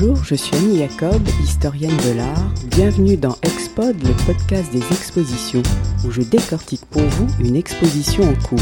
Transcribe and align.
Bonjour, 0.00 0.22
je 0.22 0.36
suis 0.36 0.54
Annie 0.54 0.78
Jacob, 0.78 1.20
historienne 1.42 1.96
de 1.96 2.16
l'art. 2.16 2.54
Bienvenue 2.70 3.16
dans 3.16 3.34
Expod, 3.42 3.96
le 4.00 4.26
podcast 4.26 4.70
des 4.70 4.78
expositions, 4.92 5.62
où 6.06 6.12
je 6.12 6.22
décortique 6.22 6.86
pour 6.86 7.02
vous 7.02 7.26
une 7.44 7.56
exposition 7.56 8.22
en 8.22 8.34
cours. 8.34 8.60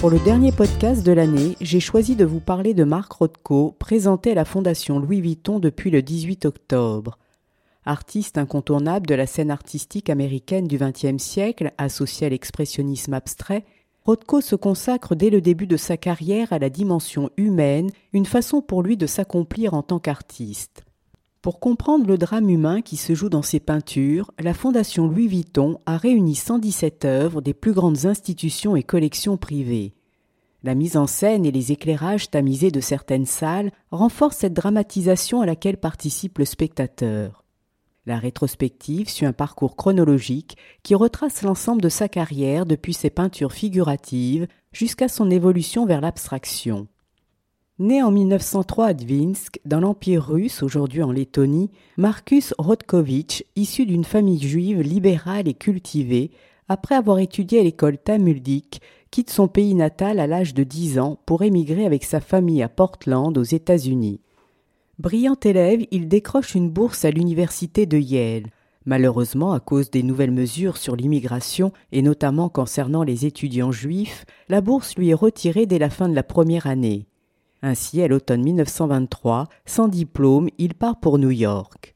Pour 0.00 0.08
le 0.08 0.18
dernier 0.20 0.50
podcast 0.50 1.04
de 1.04 1.12
l'année, 1.12 1.58
j'ai 1.60 1.80
choisi 1.80 2.16
de 2.16 2.24
vous 2.24 2.40
parler 2.40 2.72
de 2.72 2.84
Marc 2.84 3.12
Rothko, 3.12 3.76
présenté 3.78 4.30
à 4.30 4.34
la 4.34 4.46
Fondation 4.46 4.98
Louis 4.98 5.20
Vuitton 5.20 5.58
depuis 5.58 5.90
le 5.90 6.00
18 6.00 6.46
octobre. 6.46 7.18
Artiste 7.84 8.38
incontournable 8.38 9.06
de 9.06 9.14
la 9.14 9.26
scène 9.26 9.50
artistique 9.50 10.08
américaine 10.08 10.66
du 10.66 10.78
XXe 10.78 11.22
siècle, 11.22 11.72
associé 11.76 12.28
à 12.28 12.30
l'expressionnisme 12.30 13.12
abstrait, 13.12 13.66
Rothko 14.04 14.40
se 14.40 14.56
consacre 14.56 15.14
dès 15.14 15.30
le 15.30 15.40
début 15.40 15.68
de 15.68 15.76
sa 15.76 15.96
carrière 15.96 16.52
à 16.52 16.58
la 16.58 16.70
dimension 16.70 17.30
humaine, 17.36 17.90
une 18.12 18.26
façon 18.26 18.60
pour 18.60 18.82
lui 18.82 18.96
de 18.96 19.06
s'accomplir 19.06 19.74
en 19.74 19.82
tant 19.82 20.00
qu'artiste. 20.00 20.84
Pour 21.40 21.60
comprendre 21.60 22.06
le 22.06 22.18
drame 22.18 22.50
humain 22.50 22.82
qui 22.82 22.96
se 22.96 23.14
joue 23.14 23.28
dans 23.28 23.42
ses 23.42 23.60
peintures, 23.60 24.32
la 24.40 24.54
Fondation 24.54 25.06
Louis 25.06 25.28
Vuitton 25.28 25.78
a 25.86 25.96
réuni 25.96 26.34
117 26.34 27.04
œuvres 27.04 27.40
des 27.40 27.54
plus 27.54 27.72
grandes 27.72 28.06
institutions 28.06 28.74
et 28.74 28.82
collections 28.82 29.36
privées. 29.36 29.94
La 30.64 30.74
mise 30.74 30.96
en 30.96 31.06
scène 31.06 31.44
et 31.44 31.52
les 31.52 31.70
éclairages 31.70 32.30
tamisés 32.30 32.70
de 32.70 32.80
certaines 32.80 33.26
salles 33.26 33.72
renforcent 33.90 34.38
cette 34.38 34.54
dramatisation 34.54 35.40
à 35.40 35.46
laquelle 35.46 35.76
participe 35.76 36.38
le 36.38 36.44
spectateur. 36.44 37.41
La 38.04 38.18
rétrospective 38.18 39.08
suit 39.08 39.26
un 39.26 39.32
parcours 39.32 39.76
chronologique 39.76 40.56
qui 40.82 40.96
retrace 40.96 41.42
l'ensemble 41.42 41.80
de 41.80 41.88
sa 41.88 42.08
carrière 42.08 42.66
depuis 42.66 42.94
ses 42.94 43.10
peintures 43.10 43.52
figuratives 43.52 44.48
jusqu'à 44.72 45.06
son 45.06 45.30
évolution 45.30 45.86
vers 45.86 46.00
l'abstraction. 46.00 46.88
Né 47.78 48.02
en 48.02 48.10
1903 48.10 48.86
à 48.86 48.94
Dvinsk, 48.94 49.60
dans 49.64 49.78
l'Empire 49.78 50.26
russe, 50.26 50.64
aujourd'hui 50.64 51.02
en 51.02 51.12
Lettonie, 51.12 51.70
Marcus 51.96 52.54
Rodkovitch, 52.58 53.44
issu 53.54 53.86
d'une 53.86 54.04
famille 54.04 54.42
juive 54.42 54.80
libérale 54.80 55.46
et 55.46 55.54
cultivée, 55.54 56.32
après 56.68 56.96
avoir 56.96 57.20
étudié 57.20 57.60
à 57.60 57.62
l'école 57.62 57.98
talmudique, 57.98 58.80
quitte 59.12 59.30
son 59.30 59.46
pays 59.46 59.74
natal 59.74 60.18
à 60.18 60.26
l'âge 60.26 60.54
de 60.54 60.64
10 60.64 60.98
ans 60.98 61.18
pour 61.24 61.42
émigrer 61.42 61.86
avec 61.86 62.02
sa 62.02 62.20
famille 62.20 62.62
à 62.62 62.68
Portland 62.68 63.36
aux 63.38 63.42
États-Unis. 63.42 64.20
Brillant 64.98 65.36
élève, 65.42 65.86
il 65.90 66.06
décroche 66.06 66.54
une 66.54 66.70
bourse 66.70 67.04
à 67.04 67.10
l'université 67.10 67.86
de 67.86 67.98
Yale. 67.98 68.50
Malheureusement, 68.84 69.52
à 69.52 69.60
cause 69.60 69.90
des 69.90 70.02
nouvelles 70.02 70.32
mesures 70.32 70.76
sur 70.76 70.96
l'immigration, 70.96 71.72
et 71.92 72.02
notamment 72.02 72.48
concernant 72.48 73.02
les 73.02 73.24
étudiants 73.24 73.72
juifs, 73.72 74.24
la 74.48 74.60
bourse 74.60 74.96
lui 74.96 75.10
est 75.10 75.14
retirée 75.14 75.66
dès 75.66 75.78
la 75.78 75.88
fin 75.88 76.08
de 76.08 76.14
la 76.14 76.22
première 76.22 76.66
année. 76.66 77.06
Ainsi, 77.62 78.02
à 78.02 78.08
l'automne 78.08 78.42
1923, 78.42 79.48
sans 79.66 79.88
diplôme, 79.88 80.48
il 80.58 80.74
part 80.74 80.98
pour 80.98 81.18
New 81.18 81.30
York. 81.30 81.94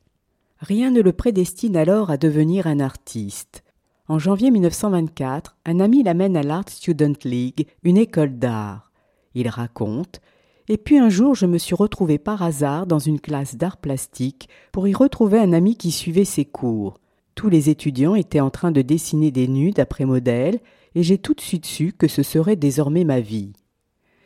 Rien 0.60 0.90
ne 0.90 1.02
le 1.02 1.12
prédestine 1.12 1.76
alors 1.76 2.10
à 2.10 2.16
devenir 2.16 2.66
un 2.66 2.80
artiste. 2.80 3.62
En 4.08 4.18
janvier 4.20 4.50
1924, 4.52 5.56
un 5.66 5.80
ami 5.80 6.04
l'amène 6.04 6.36
à 6.36 6.42
l'Art 6.42 6.68
Student 6.68 7.18
League, 7.24 7.66
une 7.82 7.98
école 7.98 8.38
d'art. 8.38 8.92
Il 9.34 9.48
raconte 9.48 10.20
et 10.68 10.76
puis 10.76 10.98
un 10.98 11.08
jour, 11.08 11.34
je 11.34 11.46
me 11.46 11.58
suis 11.58 11.74
retrouvé 11.74 12.18
par 12.18 12.42
hasard 12.42 12.86
dans 12.86 12.98
une 12.98 13.20
classe 13.20 13.56
d'art 13.56 13.76
plastique 13.76 14.48
pour 14.72 14.88
y 14.88 14.94
retrouver 14.94 15.38
un 15.38 15.52
ami 15.52 15.76
qui 15.76 15.90
suivait 15.90 16.24
ses 16.24 16.44
cours. 16.44 16.98
Tous 17.34 17.48
les 17.48 17.70
étudiants 17.70 18.14
étaient 18.14 18.40
en 18.40 18.50
train 18.50 18.72
de 18.72 18.82
dessiner 18.82 19.30
des 19.30 19.46
nus 19.46 19.70
d'après 19.70 20.06
modèle, 20.06 20.58
et 20.94 21.02
j'ai 21.02 21.18
tout 21.18 21.34
de 21.34 21.40
suite 21.40 21.66
su 21.66 21.92
que 21.92 22.08
ce 22.08 22.22
serait 22.22 22.56
désormais 22.56 23.04
ma 23.04 23.20
vie. 23.20 23.52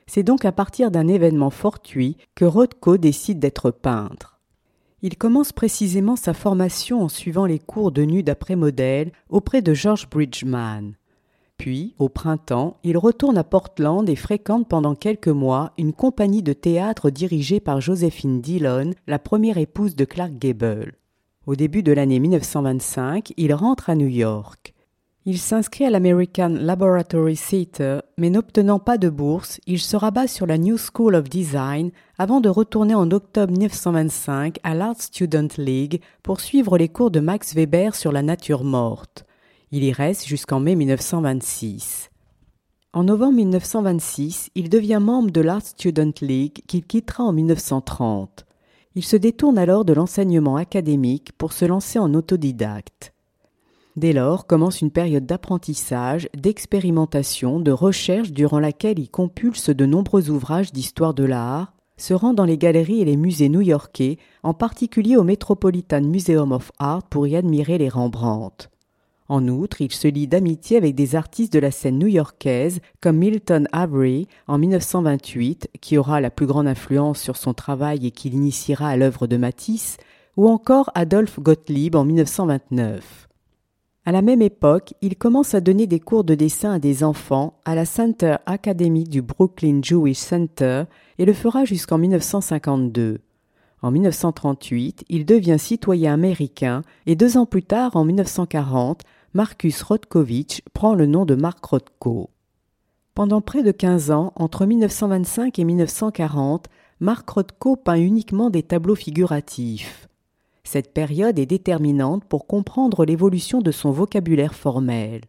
C'est 0.06 0.22
donc 0.22 0.44
à 0.44 0.52
partir 0.52 0.90
d'un 0.90 1.08
événement 1.08 1.50
fortuit 1.50 2.16
que 2.34 2.44
Rothko 2.44 2.96
décide 2.96 3.38
d'être 3.38 3.70
peintre. 3.70 4.40
Il 5.02 5.16
commence 5.16 5.52
précisément 5.52 6.16
sa 6.16 6.34
formation 6.34 7.02
en 7.02 7.08
suivant 7.08 7.46
les 7.46 7.58
cours 7.58 7.90
de 7.90 8.02
nus 8.02 8.22
d'après 8.22 8.56
modèle 8.56 9.12
auprès 9.28 9.62
de 9.62 9.72
George 9.72 10.08
Bridgman. 10.10 10.92
Puis, 11.60 11.94
au 11.98 12.08
printemps, 12.08 12.78
il 12.84 12.96
retourne 12.96 13.36
à 13.36 13.44
Portland 13.44 14.08
et 14.08 14.16
fréquente 14.16 14.66
pendant 14.66 14.94
quelques 14.94 15.28
mois 15.28 15.72
une 15.76 15.92
compagnie 15.92 16.42
de 16.42 16.54
théâtre 16.54 17.10
dirigée 17.10 17.60
par 17.60 17.82
Josephine 17.82 18.40
Dillon, 18.40 18.94
la 19.06 19.18
première 19.18 19.58
épouse 19.58 19.94
de 19.94 20.06
Clark 20.06 20.32
Gable. 20.38 20.94
Au 21.44 21.56
début 21.56 21.82
de 21.82 21.92
l'année 21.92 22.18
1925, 22.18 23.34
il 23.36 23.52
rentre 23.52 23.90
à 23.90 23.94
New 23.94 24.06
York. 24.06 24.72
Il 25.26 25.36
s'inscrit 25.36 25.84
à 25.84 25.90
l'American 25.90 26.48
Laboratory 26.48 27.36
Theatre, 27.36 28.04
mais 28.16 28.30
n'obtenant 28.30 28.78
pas 28.78 28.96
de 28.96 29.10
bourse, 29.10 29.60
il 29.66 29.80
se 29.80 29.98
rabat 29.98 30.28
sur 30.28 30.46
la 30.46 30.56
New 30.56 30.78
School 30.78 31.14
of 31.14 31.28
Design 31.28 31.90
avant 32.16 32.40
de 32.40 32.48
retourner 32.48 32.94
en 32.94 33.10
octobre 33.10 33.52
1925 33.52 34.56
à 34.62 34.74
l'Art 34.74 34.98
Student 34.98 35.48
League 35.58 36.00
pour 36.22 36.40
suivre 36.40 36.78
les 36.78 36.88
cours 36.88 37.10
de 37.10 37.20
Max 37.20 37.54
Weber 37.54 37.94
sur 37.94 38.12
la 38.12 38.22
nature 38.22 38.64
morte. 38.64 39.26
Il 39.72 39.84
y 39.84 39.92
reste 39.92 40.26
jusqu'en 40.26 40.58
mai 40.58 40.74
1926. 40.74 42.10
En 42.92 43.04
novembre 43.04 43.36
1926, 43.36 44.50
il 44.56 44.68
devient 44.68 44.98
membre 45.00 45.30
de 45.30 45.40
l'Art 45.40 45.64
Student 45.64 46.10
League 46.22 46.64
qu'il 46.66 46.84
quittera 46.84 47.22
en 47.22 47.32
1930. 47.32 48.46
Il 48.96 49.04
se 49.04 49.14
détourne 49.14 49.58
alors 49.58 49.84
de 49.84 49.92
l'enseignement 49.92 50.56
académique 50.56 51.30
pour 51.38 51.52
se 51.52 51.64
lancer 51.64 52.00
en 52.00 52.14
autodidacte. 52.14 53.14
Dès 53.94 54.12
lors 54.12 54.48
commence 54.48 54.80
une 54.80 54.90
période 54.90 55.24
d'apprentissage, 55.24 56.28
d'expérimentation, 56.36 57.60
de 57.60 57.70
recherche 57.70 58.32
durant 58.32 58.58
laquelle 58.58 58.98
il 58.98 59.08
compulse 59.08 59.70
de 59.70 59.86
nombreux 59.86 60.30
ouvrages 60.30 60.72
d'histoire 60.72 61.14
de 61.14 61.22
l'art, 61.22 61.74
se 61.96 62.12
rend 62.12 62.34
dans 62.34 62.44
les 62.44 62.58
galeries 62.58 63.02
et 63.02 63.04
les 63.04 63.16
musées 63.16 63.48
new-yorkais, 63.48 64.18
en 64.42 64.52
particulier 64.52 65.16
au 65.16 65.22
Metropolitan 65.22 66.00
Museum 66.00 66.50
of 66.50 66.72
Art 66.80 67.04
pour 67.04 67.28
y 67.28 67.36
admirer 67.36 67.78
les 67.78 67.88
Rembrandt. 67.88 68.68
En 69.30 69.46
outre, 69.46 69.80
il 69.80 69.92
se 69.92 70.08
lie 70.08 70.26
d'amitié 70.26 70.76
avec 70.76 70.96
des 70.96 71.14
artistes 71.14 71.52
de 71.52 71.60
la 71.60 71.70
scène 71.70 72.00
new-yorkaise 72.00 72.80
comme 73.00 73.18
Milton 73.18 73.68
Avery 73.70 74.26
en 74.48 74.58
1928, 74.58 75.68
qui 75.80 75.96
aura 75.98 76.20
la 76.20 76.30
plus 76.30 76.46
grande 76.46 76.66
influence 76.66 77.20
sur 77.20 77.36
son 77.36 77.54
travail 77.54 78.04
et 78.04 78.10
qui 78.10 78.28
l'initiera 78.28 78.88
à 78.88 78.96
l'œuvre 78.96 79.28
de 79.28 79.36
Matisse, 79.36 79.98
ou 80.36 80.48
encore 80.48 80.90
Adolphe 80.96 81.38
Gottlieb 81.38 81.94
en 81.94 82.04
1929. 82.04 83.28
À 84.04 84.10
la 84.10 84.20
même 84.20 84.42
époque, 84.42 84.94
il 85.00 85.14
commence 85.14 85.54
à 85.54 85.60
donner 85.60 85.86
des 85.86 86.00
cours 86.00 86.24
de 86.24 86.34
dessin 86.34 86.72
à 86.72 86.78
des 86.80 87.04
enfants 87.04 87.54
à 87.64 87.76
la 87.76 87.84
Center 87.84 88.34
Academy 88.46 89.04
du 89.04 89.22
Brooklyn 89.22 89.78
Jewish 89.80 90.18
Center 90.18 90.86
et 91.18 91.24
le 91.24 91.34
fera 91.34 91.64
jusqu'en 91.64 91.98
1952. 91.98 93.20
En 93.82 93.92
1938, 93.92 95.04
il 95.08 95.24
devient 95.24 95.56
citoyen 95.58 96.14
américain 96.14 96.82
et 97.06 97.14
deux 97.14 97.36
ans 97.36 97.46
plus 97.46 97.62
tard, 97.62 97.96
en 97.96 98.04
1940, 98.04 99.04
Marcus 99.32 99.82
Rothkovitch 99.82 100.60
prend 100.72 100.96
le 100.96 101.06
nom 101.06 101.24
de 101.24 101.36
Marc 101.36 101.64
Rothko. 101.64 102.30
Pendant 103.14 103.40
près 103.40 103.62
de 103.62 103.70
quinze 103.70 104.10
ans, 104.10 104.32
entre 104.34 104.66
1925 104.66 105.56
et 105.56 105.62
1940, 105.62 106.66
Marc 106.98 107.30
Rothko 107.30 107.76
peint 107.76 107.94
uniquement 107.94 108.50
des 108.50 108.64
tableaux 108.64 108.96
figuratifs. 108.96 110.08
Cette 110.64 110.92
période 110.92 111.38
est 111.38 111.46
déterminante 111.46 112.24
pour 112.24 112.48
comprendre 112.48 113.04
l'évolution 113.04 113.60
de 113.60 113.70
son 113.70 113.92
vocabulaire 113.92 114.56
formel. 114.56 115.20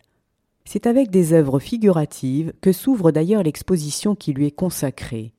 C'est 0.66 0.88
avec 0.88 1.12
des 1.12 1.34
œuvres 1.34 1.60
figuratives 1.60 2.54
que 2.60 2.72
s'ouvre 2.72 3.12
d'ailleurs 3.12 3.44
l'exposition 3.44 4.16
qui 4.16 4.34
lui 4.34 4.48
est 4.48 4.52
consacrée. 4.52 5.36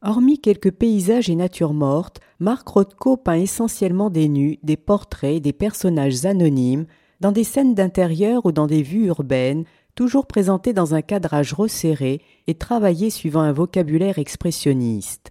Hormis 0.00 0.38
quelques 0.38 0.72
paysages 0.72 1.28
et 1.28 1.34
natures 1.34 1.74
mortes, 1.74 2.20
Marc 2.40 2.66
Rothko 2.66 3.18
peint 3.18 3.34
essentiellement 3.34 4.08
des 4.08 4.28
nus, 4.28 4.58
des 4.62 4.78
portraits, 4.78 5.42
des 5.42 5.52
personnages 5.52 6.24
anonymes, 6.24 6.86
dans 7.24 7.32
des 7.32 7.42
scènes 7.42 7.74
d'intérieur 7.74 8.44
ou 8.44 8.52
dans 8.52 8.66
des 8.66 8.82
vues 8.82 9.06
urbaines, 9.06 9.64
toujours 9.94 10.26
présentées 10.26 10.74
dans 10.74 10.94
un 10.94 11.00
cadrage 11.00 11.54
resserré 11.54 12.20
et 12.46 12.54
travaillées 12.54 13.08
suivant 13.08 13.40
un 13.40 13.52
vocabulaire 13.52 14.18
expressionniste. 14.18 15.30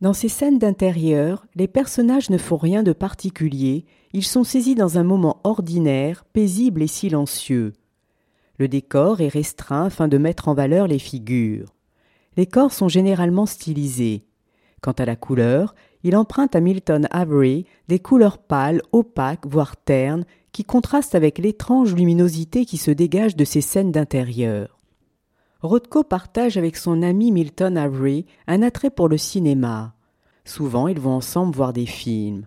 Dans 0.00 0.14
ces 0.14 0.30
scènes 0.30 0.58
d'intérieur, 0.58 1.44
les 1.54 1.68
personnages 1.68 2.30
ne 2.30 2.38
font 2.38 2.56
rien 2.56 2.82
de 2.82 2.94
particulier, 2.94 3.84
ils 4.14 4.24
sont 4.24 4.42
saisis 4.42 4.74
dans 4.74 4.96
un 4.96 5.04
moment 5.04 5.42
ordinaire, 5.44 6.24
paisible 6.32 6.80
et 6.80 6.86
silencieux. 6.86 7.74
Le 8.58 8.66
décor 8.66 9.20
est 9.20 9.28
restreint 9.28 9.84
afin 9.84 10.08
de 10.08 10.16
mettre 10.16 10.48
en 10.48 10.54
valeur 10.54 10.86
les 10.86 10.98
figures. 10.98 11.74
Les 12.38 12.46
corps 12.46 12.72
sont 12.72 12.88
généralement 12.88 13.44
stylisés. 13.44 14.24
Quant 14.80 14.92
à 14.92 15.04
la 15.04 15.16
couleur, 15.16 15.74
il 16.04 16.16
emprunte 16.16 16.56
à 16.56 16.60
Milton 16.60 17.06
Avery 17.10 17.66
des 17.88 17.98
couleurs 17.98 18.38
pâles, 18.38 18.80
opaques, 18.92 19.46
voire 19.46 19.76
ternes, 19.76 20.24
contraste 20.64 21.14
avec 21.14 21.38
l'étrange 21.38 21.94
luminosité 21.94 22.64
qui 22.64 22.76
se 22.76 22.90
dégage 22.90 23.36
de 23.36 23.44
ces 23.44 23.60
scènes 23.60 23.92
d'intérieur. 23.92 24.78
Rothko 25.62 26.04
partage 26.04 26.56
avec 26.56 26.76
son 26.76 27.02
ami 27.02 27.32
Milton 27.32 27.76
Avery 27.76 28.26
un 28.46 28.62
attrait 28.62 28.90
pour 28.90 29.08
le 29.08 29.18
cinéma. 29.18 29.94
Souvent, 30.44 30.86
ils 30.88 31.00
vont 31.00 31.14
ensemble 31.14 31.56
voir 31.56 31.72
des 31.72 31.86
films. 31.86 32.46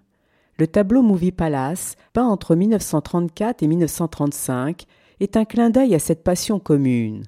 Le 0.57 0.67
tableau 0.67 1.01
Movie 1.01 1.31
Palace, 1.31 1.95
peint 2.13 2.27
entre 2.27 2.55
1934 2.55 3.63
et 3.63 3.67
1935, 3.67 4.85
est 5.19 5.37
un 5.37 5.45
clin 5.45 5.69
d'œil 5.69 5.95
à 5.95 5.99
cette 5.99 6.23
passion 6.23 6.59
commune. 6.59 7.23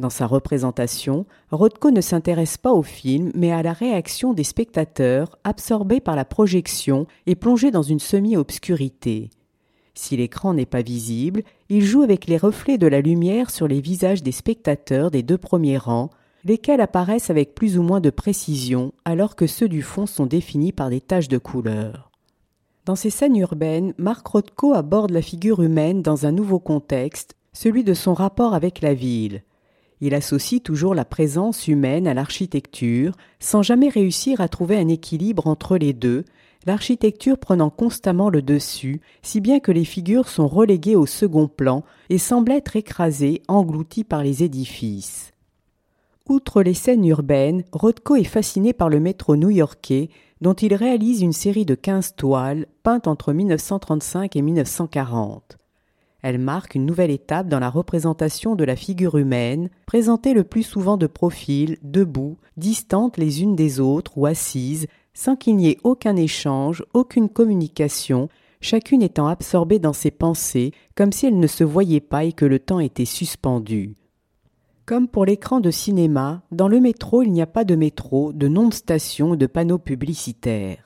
Dans 0.00 0.10
sa 0.10 0.26
représentation, 0.26 1.26
Rothko 1.52 1.92
ne 1.92 2.00
s'intéresse 2.00 2.56
pas 2.56 2.72
au 2.72 2.82
film, 2.82 3.30
mais 3.34 3.52
à 3.52 3.62
la 3.62 3.72
réaction 3.72 4.34
des 4.34 4.42
spectateurs, 4.42 5.38
absorbés 5.44 6.00
par 6.00 6.16
la 6.16 6.24
projection 6.24 7.06
et 7.26 7.36
plongés 7.36 7.70
dans 7.70 7.82
une 7.82 8.00
semi-obscurité. 8.00 9.30
Si 9.94 10.16
l'écran 10.16 10.54
n'est 10.54 10.66
pas 10.66 10.82
visible, 10.82 11.42
il 11.68 11.84
joue 11.84 12.02
avec 12.02 12.26
les 12.26 12.36
reflets 12.36 12.78
de 12.78 12.86
la 12.86 13.00
lumière 13.00 13.50
sur 13.50 13.68
les 13.68 13.80
visages 13.80 14.22
des 14.22 14.32
spectateurs 14.32 15.10
des 15.10 15.22
deux 15.22 15.38
premiers 15.38 15.78
rangs, 15.78 16.10
lesquels 16.44 16.80
apparaissent 16.80 17.30
avec 17.30 17.54
plus 17.54 17.78
ou 17.78 17.82
moins 17.82 18.00
de 18.00 18.10
précision, 18.10 18.92
alors 19.04 19.36
que 19.36 19.46
ceux 19.46 19.68
du 19.68 19.82
fond 19.82 20.06
sont 20.06 20.26
définis 20.26 20.72
par 20.72 20.90
des 20.90 21.00
taches 21.00 21.28
de 21.28 21.38
couleur. 21.38 22.10
Dans 22.84 22.96
ces 22.96 23.10
scènes 23.10 23.36
urbaines, 23.36 23.94
Marc 23.96 24.26
Rothko 24.26 24.74
aborde 24.74 25.10
la 25.10 25.22
figure 25.22 25.62
humaine 25.62 26.02
dans 26.02 26.26
un 26.26 26.32
nouveau 26.32 26.58
contexte, 26.58 27.34
celui 27.54 27.82
de 27.82 27.94
son 27.94 28.12
rapport 28.12 28.52
avec 28.52 28.82
la 28.82 28.92
ville. 28.92 29.42
Il 30.00 30.14
associe 30.14 30.62
toujours 30.62 30.94
la 30.94 31.06
présence 31.06 31.66
humaine 31.66 32.06
à 32.06 32.12
l'architecture, 32.12 33.12
sans 33.40 33.62
jamais 33.62 33.88
réussir 33.88 34.40
à 34.42 34.48
trouver 34.48 34.76
un 34.76 34.88
équilibre 34.88 35.46
entre 35.46 35.78
les 35.78 35.94
deux, 35.94 36.24
l'architecture 36.66 37.38
prenant 37.38 37.70
constamment 37.70 38.30
le 38.30 38.42
dessus, 38.42 39.00
si 39.22 39.40
bien 39.40 39.60
que 39.60 39.72
les 39.72 39.84
figures 39.84 40.28
sont 40.28 40.48
reléguées 40.48 40.96
au 40.96 41.06
second 41.06 41.48
plan 41.48 41.84
et 42.10 42.18
semblent 42.18 42.52
être 42.52 42.76
écrasées, 42.76 43.42
englouties 43.48 44.04
par 44.04 44.22
les 44.22 44.42
édifices. 44.42 45.32
Outre 46.28 46.62
les 46.62 46.74
scènes 46.74 47.04
urbaines, 47.04 47.64
Rothko 47.72 48.16
est 48.16 48.24
fasciné 48.24 48.72
par 48.72 48.88
le 48.88 48.98
métro 48.98 49.36
new-yorkais, 49.36 50.08
dont 50.40 50.54
il 50.54 50.74
réalise 50.74 51.20
une 51.20 51.32
série 51.32 51.66
de 51.66 51.74
quinze 51.74 52.14
toiles 52.16 52.66
peintes 52.82 53.08
entre 53.08 53.32
1935 53.32 54.34
et 54.34 54.42
1940. 54.42 55.58
Elle 56.22 56.38
marque 56.38 56.74
une 56.74 56.86
nouvelle 56.86 57.10
étape 57.10 57.48
dans 57.48 57.58
la 57.60 57.68
représentation 57.68 58.56
de 58.56 58.64
la 58.64 58.76
figure 58.76 59.18
humaine, 59.18 59.68
présentée 59.84 60.32
le 60.32 60.42
plus 60.42 60.62
souvent 60.62 60.96
de 60.96 61.06
profil, 61.06 61.76
debout, 61.82 62.38
distantes 62.56 63.18
les 63.18 63.42
unes 63.42 63.54
des 63.54 63.78
autres 63.78 64.16
ou 64.16 64.24
assises, 64.24 64.86
sans 65.14 65.36
qu'il 65.36 65.56
n'y 65.56 65.70
ait 65.70 65.78
aucun 65.84 66.16
échange, 66.16 66.84
aucune 66.92 67.28
communication, 67.28 68.28
chacune 68.60 69.02
étant 69.02 69.28
absorbée 69.28 69.78
dans 69.78 69.92
ses 69.92 70.10
pensées, 70.10 70.72
comme 70.94 71.12
si 71.12 71.26
elle 71.26 71.38
ne 71.38 71.46
se 71.46 71.64
voyait 71.64 72.00
pas 72.00 72.24
et 72.24 72.32
que 72.32 72.44
le 72.44 72.58
temps 72.58 72.80
était 72.80 73.04
suspendu. 73.04 73.96
Comme 74.86 75.08
pour 75.08 75.24
l'écran 75.24 75.60
de 75.60 75.70
cinéma, 75.70 76.42
dans 76.50 76.68
le 76.68 76.80
métro 76.80 77.22
il 77.22 77.32
n'y 77.32 77.40
a 77.40 77.46
pas 77.46 77.64
de 77.64 77.74
métro, 77.74 78.32
de 78.32 78.48
nom 78.48 78.68
de 78.68 78.74
station 78.74 79.34
de 79.36 79.46
panneaux 79.46 79.78
publicitaires. 79.78 80.84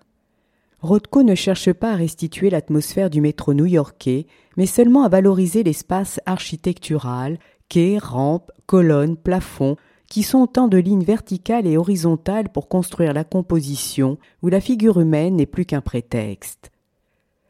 Rothko 0.80 1.24
ne 1.24 1.34
cherche 1.34 1.72
pas 1.72 1.92
à 1.92 1.96
restituer 1.96 2.50
l'atmosphère 2.50 3.10
du 3.10 3.20
métro 3.20 3.54
new-yorkais, 3.54 4.26
mais 4.56 4.66
seulement 4.66 5.02
à 5.02 5.08
valoriser 5.08 5.64
l'espace 5.64 6.20
architectural, 6.26 7.38
quais, 7.68 7.98
rampes, 7.98 8.52
colonnes, 8.66 9.16
plafonds, 9.16 9.76
qui 10.08 10.22
sont 10.22 10.40
autant 10.40 10.68
de 10.68 10.78
lignes 10.78 11.04
verticales 11.04 11.66
et 11.66 11.76
horizontales 11.76 12.48
pour 12.48 12.68
construire 12.68 13.12
la 13.12 13.24
composition, 13.24 14.18
où 14.42 14.48
la 14.48 14.60
figure 14.60 15.00
humaine 15.00 15.36
n'est 15.36 15.46
plus 15.46 15.66
qu'un 15.66 15.80
prétexte. 15.80 16.70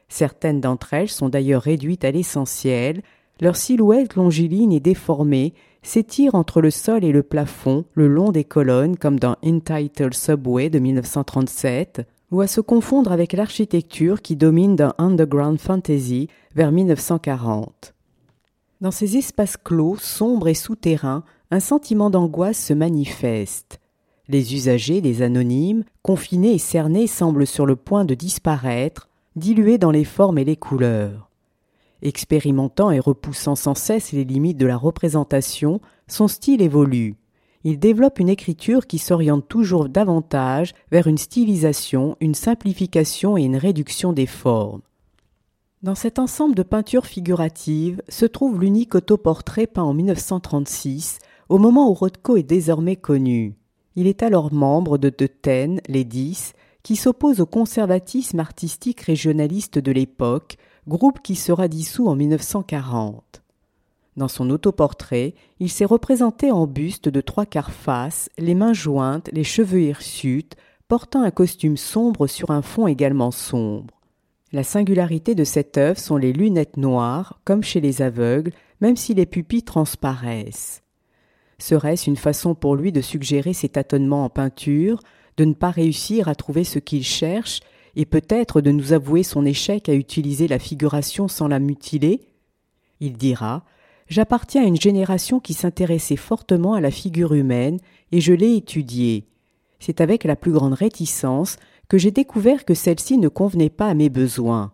Certaines 0.09 0.59
d'entre 0.59 0.93
elles 0.93 1.09
sont 1.09 1.29
d'ailleurs 1.29 1.61
réduites 1.61 2.03
à 2.03 2.11
l'essentiel, 2.11 3.01
leur 3.39 3.55
silhouette 3.55 4.15
longiligne 4.15 4.73
et 4.73 4.79
déformée 4.79 5.53
s'étire 5.81 6.35
entre 6.35 6.61
le 6.61 6.71
sol 6.71 7.05
et 7.05 7.11
le 7.11 7.23
plafond, 7.23 7.85
le 7.93 8.07
long 8.07 8.31
des 8.31 8.43
colonnes, 8.43 8.97
comme 8.97 9.19
dans 9.19 9.37
Entitled 9.45 10.13
Subway 10.13 10.69
de 10.69 10.79
1937, 10.79 12.01
ou 12.31 12.41
à 12.41 12.47
se 12.47 12.59
confondre 12.59 13.11
avec 13.11 13.33
l'architecture 13.33 14.21
qui 14.21 14.35
domine 14.35 14.75
dans 14.75 14.93
Underground 14.97 15.59
Fantasy 15.59 16.27
vers 16.53 16.71
1940. 16.71 17.93
Dans 18.81 18.91
ces 18.91 19.17
espaces 19.17 19.57
clos, 19.57 19.97
sombres 19.97 20.47
et 20.47 20.53
souterrains, 20.53 21.23
un 21.51 21.59
sentiment 21.59 22.09
d'angoisse 22.09 22.63
se 22.63 22.73
manifeste. 22.73 23.79
Les 24.27 24.53
usagers, 24.53 25.01
des 25.01 25.21
anonymes, 25.21 25.83
confinés 26.03 26.53
et 26.53 26.59
cernés 26.59 27.07
semblent 27.07 27.47
sur 27.47 27.65
le 27.65 27.75
point 27.75 28.05
de 28.05 28.13
disparaître, 28.13 29.09
dilués 29.35 29.77
dans 29.77 29.91
les 29.91 30.03
formes 30.03 30.37
et 30.37 30.45
les 30.45 30.57
couleurs. 30.57 31.29
Expérimentant 32.01 32.91
et 32.91 32.99
repoussant 32.99 33.55
sans 33.55 33.75
cesse 33.75 34.11
les 34.11 34.23
limites 34.23 34.57
de 34.57 34.67
la 34.67 34.77
représentation, 34.77 35.81
son 36.07 36.27
style 36.27 36.61
évolue 36.61 37.17
il 37.63 37.77
développe 37.77 38.19
une 38.19 38.29
écriture 38.29 38.87
qui 38.87 38.99
s'oriente 38.99 39.47
toujours 39.47 39.89
davantage 39.89 40.73
vers 40.91 41.07
une 41.07 41.17
stylisation, 41.17 42.15
une 42.21 42.35
simplification 42.35 43.37
et 43.37 43.43
une 43.43 43.57
réduction 43.57 44.13
des 44.13 44.25
formes. 44.25 44.81
Dans 45.81 45.95
cet 45.95 46.19
ensemble 46.19 46.55
de 46.55 46.63
peintures 46.63 47.05
figuratives 47.05 48.01
se 48.09 48.25
trouve 48.25 48.59
l'unique 48.59 48.95
autoportrait 48.95 49.67
peint 49.67 49.83
en 49.83 49.93
1936, 49.93 51.19
au 51.49 51.57
moment 51.57 51.89
où 51.89 51.93
Rothko 51.93 52.37
est 52.37 52.43
désormais 52.43 52.95
connu. 52.95 53.55
Il 53.95 54.05
est 54.05 54.23
alors 54.23 54.53
membre 54.53 54.97
de 54.99 55.09
De 55.09 55.25
Ten, 55.25 55.81
les 55.87 56.03
Dix, 56.03 56.53
qui 56.83 56.95
s'oppose 56.95 57.41
au 57.41 57.45
conservatisme 57.45 58.39
artistique 58.39 59.01
régionaliste 59.01 59.79
de 59.79 59.91
l'époque, 59.91 60.57
groupe 60.87 61.19
qui 61.21 61.35
sera 61.35 61.67
dissous 61.67 62.07
en 62.07 62.15
1940. 62.15 63.41
Dans 64.15 64.27
son 64.27 64.49
autoportrait, 64.49 65.33
il 65.59 65.69
s'est 65.69 65.85
représenté 65.85 66.51
en 66.51 66.67
buste 66.67 67.09
de 67.09 67.21
trois 67.21 67.45
quarts 67.45 67.71
face, 67.71 68.29
les 68.37 68.55
mains 68.55 68.73
jointes, 68.73 69.29
les 69.33 69.43
cheveux 69.43 69.81
hirsutes, 69.81 70.55
portant 70.87 71.23
un 71.23 71.31
costume 71.31 71.77
sombre 71.77 72.27
sur 72.27 72.51
un 72.51 72.61
fond 72.61 72.87
également 72.87 73.31
sombre. 73.31 74.01
La 74.51 74.63
singularité 74.63 75.35
de 75.35 75.43
cette 75.43 75.77
œuvre 75.77 75.99
sont 75.99 76.17
les 76.17 76.33
lunettes 76.33 76.77
noires, 76.77 77.39
comme 77.45 77.63
chez 77.63 77.81
les 77.81 78.01
aveugles, 78.01 78.51
même 78.81 78.95
si 78.95 79.13
les 79.13 79.27
pupilles 79.27 79.63
transparaissent. 79.63 80.81
Serait-ce 81.59 82.09
une 82.09 82.15
façon 82.15 82.55
pour 82.55 82.75
lui 82.75 82.91
de 82.91 83.01
suggérer 83.01 83.53
ses 83.53 83.69
tâtonnements 83.69 84.25
en 84.25 84.29
peinture, 84.29 85.01
de 85.37 85.45
ne 85.45 85.53
pas 85.53 85.71
réussir 85.71 86.27
à 86.27 86.35
trouver 86.35 86.63
ce 86.63 86.79
qu'il 86.79 87.03
cherche, 87.03 87.59
et 87.95 88.05
peut-être 88.05 88.61
de 88.61 88.71
nous 88.71 88.93
avouer 88.93 89.23
son 89.23 89.45
échec 89.45 89.89
à 89.89 89.93
utiliser 89.93 90.47
la 90.47 90.59
figuration 90.59 91.27
sans 91.27 91.47
la 91.47 91.59
mutiler? 91.59 92.21
Il 92.99 93.13
dira 93.13 93.65
J'appartiens 94.07 94.63
à 94.63 94.67
une 94.67 94.79
génération 94.79 95.39
qui 95.39 95.53
s'intéressait 95.53 96.15
fortement 96.15 96.73
à 96.73 96.81
la 96.81 96.91
figure 96.91 97.33
humaine 97.33 97.79
et 98.11 98.21
je 98.21 98.33
l'ai 98.33 98.55
étudiée. 98.55 99.27
C'est 99.79 100.01
avec 100.01 100.23
la 100.23 100.35
plus 100.35 100.51
grande 100.51 100.73
réticence 100.73 101.57
que 101.87 101.97
j'ai 101.97 102.11
découvert 102.11 102.65
que 102.65 102.73
celle-ci 102.73 103.17
ne 103.17 103.27
convenait 103.27 103.69
pas 103.69 103.87
à 103.87 103.93
mes 103.93 104.09
besoins. 104.09 104.71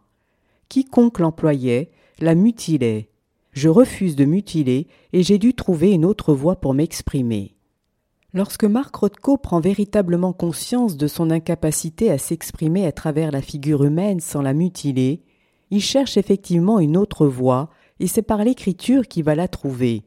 Quiconque 0.69 1.19
l'employait 1.19 1.91
la 2.19 2.33
mutilait. 2.33 3.09
Je 3.55 3.69
refuse 3.69 4.17
de 4.17 4.25
mutiler 4.25 4.87
et 5.13 5.23
j'ai 5.23 5.37
dû 5.37 5.53
trouver 5.53 5.93
une 5.93 6.03
autre 6.03 6.33
voie 6.33 6.57
pour 6.57 6.73
m'exprimer. 6.73 7.55
Lorsque 8.33 8.65
Marc 8.65 8.93
Rothko 8.93 9.37
prend 9.37 9.61
véritablement 9.61 10.33
conscience 10.33 10.97
de 10.97 11.07
son 11.07 11.31
incapacité 11.31 12.11
à 12.11 12.17
s'exprimer 12.17 12.85
à 12.85 12.91
travers 12.91 13.31
la 13.31 13.41
figure 13.41 13.85
humaine 13.85 14.19
sans 14.19 14.41
la 14.41 14.53
mutiler, 14.53 15.21
il 15.71 15.79
cherche 15.79 16.17
effectivement 16.17 16.79
une 16.79 16.97
autre 16.97 17.27
voie 17.27 17.69
et 18.01 18.07
c'est 18.07 18.21
par 18.21 18.43
l'écriture 18.43 19.07
qu'il 19.07 19.23
va 19.23 19.35
la 19.35 19.47
trouver. 19.47 20.03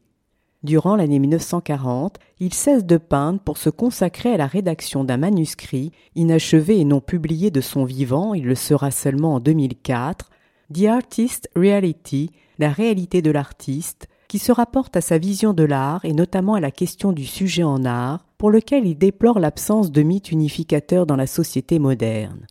Durant 0.63 0.95
l'année 0.95 1.19
1940, 1.19 2.19
il 2.41 2.53
cesse 2.53 2.85
de 2.85 2.99
peindre 2.99 3.41
pour 3.41 3.57
se 3.57 3.71
consacrer 3.71 4.35
à 4.35 4.37
la 4.37 4.47
rédaction 4.47 5.05
d'un 5.05 5.17
manuscrit, 5.17 5.93
inachevé 6.17 6.79
et 6.79 6.85
non 6.85 7.01
publié 7.01 7.51
de 7.51 7.63
son 7.63 7.87
vivant, 7.87 8.35
il 8.35 8.45
le 8.45 8.55
sera 8.55 8.91
seulement 8.91 9.37
en 9.37 9.41
2004, 9.41 10.29
The 10.71 10.85
Artist 10.85 11.49
Reality, 11.57 12.31
la 12.59 12.71
réalité 12.71 13.23
de 13.23 13.31
l'artiste, 13.31 14.07
qui 14.29 14.39
se 14.39 14.53
rapporte 14.53 14.97
à 14.97 15.01
sa 15.01 15.17
vision 15.17 15.55
de 15.55 15.63
l'art 15.63 16.05
et 16.05 16.13
notamment 16.13 16.55
à 16.55 16.61
la 16.61 16.71
question 16.71 17.13
du 17.13 17.25
sujet 17.25 17.63
en 17.63 17.87
art, 17.87 18.27
pour 18.37 18.51
lequel 18.51 18.87
il 18.87 18.99
déplore 18.99 19.41
l'absence 19.41 19.91
de 19.91 20.03
mythe 20.03 20.31
unificateur 20.31 21.07
dans 21.07 21.17
la 21.17 21.27
société 21.27 21.79
moderne. 21.79 22.47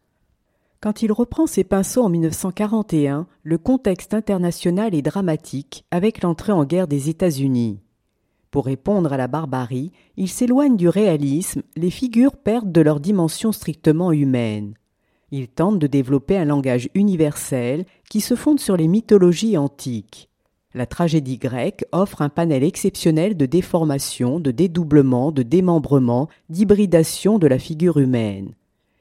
Quand 0.81 1.03
il 1.03 1.11
reprend 1.11 1.45
ses 1.45 1.63
pinceaux 1.63 2.03
en 2.03 2.09
1941, 2.09 3.27
le 3.43 3.57
contexte 3.59 4.15
international 4.15 4.95
est 4.95 5.03
dramatique 5.03 5.85
avec 5.91 6.23
l'entrée 6.23 6.53
en 6.53 6.65
guerre 6.65 6.87
des 6.87 7.09
États-Unis. 7.09 7.79
Pour 8.49 8.65
répondre 8.65 9.13
à 9.13 9.17
la 9.17 9.27
barbarie, 9.27 9.91
il 10.15 10.29
s'éloigne 10.29 10.75
du 10.75 10.89
réalisme, 10.89 11.61
les 11.75 11.91
figures 11.91 12.35
perdent 12.35 12.71
de 12.71 12.81
leur 12.81 12.99
dimension 12.99 13.51
strictement 13.51 14.11
humaine. 14.11 14.73
Il 15.31 15.47
tente 15.47 15.79
de 15.79 15.87
développer 15.87 16.37
un 16.37 16.45
langage 16.45 16.89
universel 16.93 17.85
qui 18.09 18.21
se 18.21 18.35
fonde 18.35 18.59
sur 18.59 18.77
les 18.77 18.87
mythologies 18.87 19.57
antiques. 19.57 20.29
La 20.73 20.85
tragédie 20.85 21.37
grecque 21.37 21.85
offre 21.91 22.21
un 22.21 22.29
panel 22.29 22.63
exceptionnel 22.63 23.35
de 23.35 23.45
déformation, 23.45 24.39
de 24.39 24.51
dédoublement, 24.51 25.31
de 25.31 25.43
démembrement, 25.43 26.29
d'hybridation 26.49 27.39
de 27.39 27.47
la 27.47 27.59
figure 27.59 27.97
humaine 27.97 28.53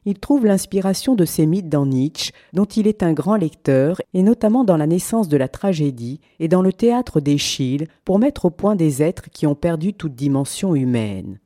il 0.07 0.21
trouve 0.21 0.47
l'inspiration 0.47 1.17
de 1.17 1.25
ces 1.25 1.47
mythes 1.47 1.69
dans 1.69 1.85
Nietzsche, 1.85 2.33
dont 2.53 2.65
il 2.65 2.87
est 2.87 3.03
un 3.03 3.13
grand 3.13 3.35
lecteur, 3.35 4.01
et 4.15 4.23
notamment 4.23 4.65
dans 4.65 4.77
la 4.77 4.87
naissance 4.87 5.29
de 5.29 5.37
la 5.37 5.49
tragédie 5.49 6.21
et 6.39 6.49
dans 6.49 6.63
le 6.63 6.73
théâtre 6.73 7.21
d'Eschyle, 7.21 7.89
pour 8.05 8.21
mettre 8.21 8.47
au 8.47 8.51
point 8.51 8.77
des 8.77 9.03
êtres 9.03 9.29
qui 9.31 9.47
ont 9.47 9.57
perdu 9.57 9.93
toute 9.93 10.15
dimension 10.15 10.77
humaine. 10.77 11.41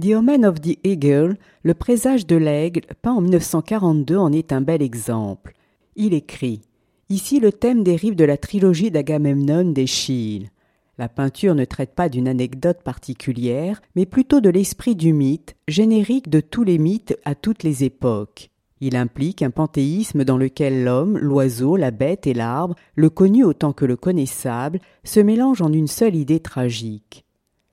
The 0.00 0.14
Omen 0.14 0.46
of 0.46 0.62
the 0.62 0.78
Eagle, 0.84 1.36
le 1.62 1.74
présage 1.74 2.26
de 2.26 2.36
l'aigle, 2.36 2.80
peint 3.02 3.12
en 3.12 3.20
1942, 3.20 4.16
en 4.16 4.32
est 4.32 4.50
un 4.50 4.62
bel 4.62 4.80
exemple. 4.80 5.52
Il 5.96 6.14
écrit 6.14 6.62
Ici 7.10 7.40
le 7.40 7.52
thème 7.52 7.82
dérive 7.82 8.16
de 8.16 8.24
la 8.24 8.38
trilogie 8.38 8.90
d'Agamemnon 8.90 9.70
d'Eschyle. 9.70 10.48
La 10.96 11.10
peinture 11.10 11.54
ne 11.54 11.66
traite 11.66 11.94
pas 11.94 12.08
d'une 12.08 12.26
anecdote 12.26 12.82
particulière, 12.82 13.82
mais 13.94 14.06
plutôt 14.06 14.40
de 14.40 14.48
l'esprit 14.48 14.96
du 14.96 15.12
mythe, 15.12 15.56
générique 15.68 16.30
de 16.30 16.40
tous 16.40 16.64
les 16.64 16.78
mythes 16.78 17.18
à 17.26 17.34
toutes 17.34 17.62
les 17.62 17.84
époques. 17.84 18.48
Il 18.80 18.96
implique 18.96 19.42
un 19.42 19.50
panthéisme 19.50 20.24
dans 20.24 20.38
lequel 20.38 20.84
l'homme, 20.84 21.18
l'oiseau, 21.18 21.76
la 21.76 21.90
bête 21.90 22.26
et 22.26 22.32
l'arbre, 22.32 22.76
le 22.94 23.10
connu 23.10 23.44
autant 23.44 23.74
que 23.74 23.84
le 23.84 23.96
connaissable, 23.96 24.80
se 25.04 25.20
mélangent 25.20 25.60
en 25.60 25.72
une 25.72 25.86
seule 25.86 26.16
idée 26.16 26.40
tragique. 26.40 27.26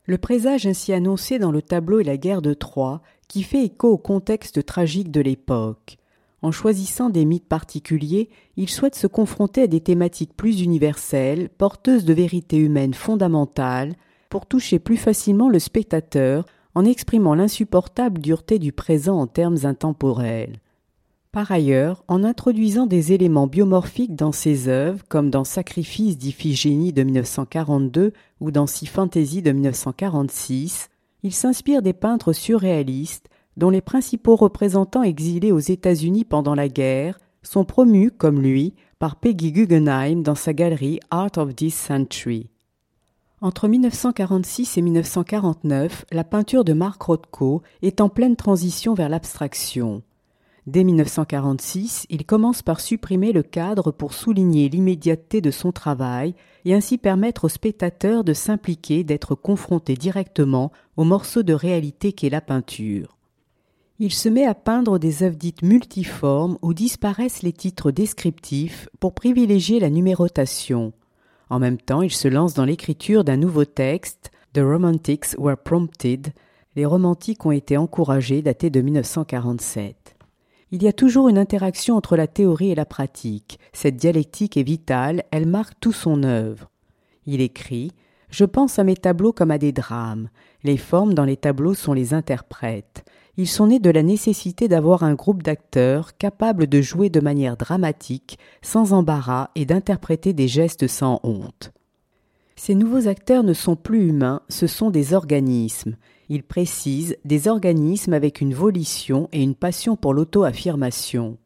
Le 0.10 0.18
présage 0.18 0.66
ainsi 0.66 0.92
annoncé 0.92 1.38
dans 1.38 1.52
le 1.52 1.62
tableau 1.62 2.00
est 2.00 2.04
la 2.04 2.18
guerre 2.18 2.42
de 2.42 2.56
Troie, 2.56 3.04
qui 3.28 3.44
fait 3.44 3.64
écho 3.64 3.90
au 3.90 4.00
contexte 4.00 4.66
tragique 4.66 5.12
de 5.12 5.22
l'époque. 5.22 6.00
En 6.42 6.52
choisissant 6.52 7.12
des 7.12 7.26
mythes 7.26 7.48
particuliers, 7.48 8.32
il 8.58 8.70
souhaite 8.70 8.96
se 8.96 9.06
confronter 9.06 9.62
à 9.62 9.68
des 9.68 9.82
thématiques 9.82 10.36
plus 10.36 10.62
universelles, 10.62 11.50
porteuses 11.50 12.06
de 12.06 12.14
vérités 12.14 12.58
humaines 12.58 12.96
fondamentales, 12.96 13.94
pour 14.32 14.48
toucher 14.48 14.80
plus 14.80 14.98
facilement 14.98 15.48
le 15.48 15.60
spectateur 15.60 16.44
en 16.74 16.86
exprimant 16.86 17.36
l'insupportable 17.36 18.20
dureté 18.20 18.58
du 18.58 18.72
présent 18.72 19.20
en 19.20 19.28
termes 19.28 19.60
intemporels. 19.62 20.58
Par 21.32 21.52
ailleurs, 21.52 22.04
en 22.08 22.24
introduisant 22.24 22.88
des 22.88 23.14
éléments 23.14 23.46
biomorphiques 23.46 24.16
dans 24.16 24.32
ses 24.32 24.68
œuvres, 24.68 25.04
comme 25.08 25.30
dans 25.30 25.44
Sacrifice 25.44 26.18
d'Iphigénie 26.18 26.92
de 26.92 27.04
1942 27.04 28.14
ou 28.40 28.50
dans 28.50 28.66
Si 28.66 28.88
Fantasy 28.88 29.44
de 29.44 29.52
1946, 29.52 30.90
il 31.22 31.32
s'inspire 31.32 31.84
des 31.84 31.94
peintres 31.94 32.34
surréalistes 32.34 33.30
dont 33.58 33.70
les 33.70 33.82
principaux 33.82 34.36
représentants 34.36 35.04
exilés 35.04 35.52
aux 35.52 35.60
États-Unis 35.60 36.26
pendant 36.26 36.56
la 36.56 36.68
guerre 36.68 37.20
sont 37.44 37.64
promus, 37.64 38.10
comme 38.10 38.42
lui, 38.42 38.74
par 38.98 39.18
Peggy 39.18 39.52
Guggenheim 39.52 40.24
dans 40.24 40.36
sa 40.36 40.54
galerie 40.54 41.00
Art 41.12 41.38
of 41.38 41.56
This 41.56 41.76
Century. 41.76 42.50
Entre 43.42 43.68
1946 43.68 44.80
et 44.80 44.82
1949, 44.82 46.06
la 46.12 46.24
peinture 46.24 46.64
de 46.64 46.74
Mark 46.74 47.00
Rothko 47.02 47.62
est 47.84 48.02
en 48.02 48.10
pleine 48.10 48.36
transition 48.36 48.96
vers 48.96 49.10
l'abstraction. 49.10 50.02
Dès 50.70 50.84
1946, 50.84 52.06
il 52.12 52.28
commence 52.28 52.62
par 52.62 52.80
supprimer 52.80 53.32
le 53.32 53.42
cadre 53.42 53.90
pour 53.90 54.14
souligner 54.14 54.70
l'immédiateté 54.70 55.42
de 55.42 55.50
son 55.50 55.72
travail 55.72 56.36
et 56.64 56.76
ainsi 56.76 57.00
permettre 57.00 57.46
au 57.46 57.50
spectateur 57.50 58.24
de 58.24 58.34
s'impliquer, 58.34 59.04
d'être 59.04 59.34
confronté 59.34 59.96
directement 59.96 60.72
au 60.96 61.06
morceau 61.06 61.42
de 61.42 61.54
réalité 61.54 62.14
qu'est 62.14 62.30
la 62.30 62.42
peinture. 62.42 63.18
Il 63.98 64.14
se 64.14 64.30
met 64.30 64.46
à 64.46 64.54
peindre 64.54 65.00
des 65.00 65.24
œuvres 65.24 65.38
dites 65.38 65.64
multiformes 65.64 66.60
où 66.62 66.76
disparaissent 66.76 67.42
les 67.42 67.52
titres 67.52 67.90
descriptifs 67.90 68.90
pour 69.00 69.16
privilégier 69.16 69.80
la 69.80 69.90
numérotation. 69.90 70.94
En 71.50 71.58
même 71.58 71.80
temps, 71.80 72.04
il 72.04 72.14
se 72.14 72.28
lance 72.28 72.54
dans 72.54 72.66
l'écriture 72.66 73.24
d'un 73.24 73.38
nouveau 73.38 73.66
texte, 73.66 74.30
The 74.54 74.60
Romantics 74.60 75.36
Were 75.40 75.58
Prompted. 75.58 76.28
Les 76.76 76.86
romantiques 76.86 77.44
ont 77.48 77.52
été 77.52 77.76
encouragés, 77.76 78.44
daté 78.44 78.70
de 78.70 78.82
1947. 78.82 80.19
Il 80.72 80.84
y 80.84 80.88
a 80.88 80.94
toujours 80.94 81.30
une 81.30 81.40
interaction 81.40 81.96
entre 81.96 82.16
la 82.16 82.28
théorie 82.28 82.70
et 82.70 82.76
la 82.76 82.86
pratique. 82.86 83.58
Cette 83.74 83.96
dialectique 83.96 84.56
est 84.56 84.64
vitale, 84.64 85.24
elle 85.32 85.48
marque 85.48 85.74
tout 85.80 85.92
son 85.92 86.22
œuvre. 86.22 86.70
Il 87.26 87.42
écrit 87.42 87.92
Je 88.30 88.46
pense 88.46 88.78
à 88.78 88.84
mes 88.84 88.96
tableaux 88.96 89.34
comme 89.34 89.50
à 89.50 89.58
des 89.58 89.72
drames. 89.72 90.30
Les 90.64 90.78
formes 90.78 91.16
dans 91.16 91.26
les 91.26 91.38
tableaux 91.38 91.74
sont 91.74 91.94
les 91.94 92.14
interprètes. 92.14 93.04
Ils 93.36 93.48
sont 93.48 93.68
nés 93.68 93.80
de 93.80 93.90
la 93.90 94.04
nécessité 94.04 94.68
d'avoir 94.68 95.04
un 95.04 95.16
groupe 95.16 95.42
d'acteurs 95.42 96.18
capables 96.18 96.68
de 96.68 96.82
jouer 96.82 97.10
de 97.10 97.20
manière 97.20 97.58
dramatique, 97.58 98.38
sans 98.62 98.94
embarras 98.94 99.50
et 99.56 99.66
d'interpréter 99.66 100.34
des 100.34 100.48
gestes 100.48 100.88
sans 100.88 101.20
honte. 101.24 101.72
Ces 102.56 102.76
nouveaux 102.76 103.08
acteurs 103.08 103.44
ne 103.44 103.54
sont 103.54 103.78
plus 103.78 104.10
humains, 104.10 104.42
ce 104.50 104.68
sont 104.68 104.92
des 104.92 105.14
organismes. 105.14 105.96
Il 106.32 106.44
précise 106.44 107.18
des 107.26 107.48
organismes 107.48 108.14
avec 108.14 108.40
une 108.40 108.54
volition 108.54 109.28
et 109.32 109.42
une 109.42 109.56
passion 109.56 109.96
pour 109.96 110.14
l'auto-affirmation. 110.14 111.40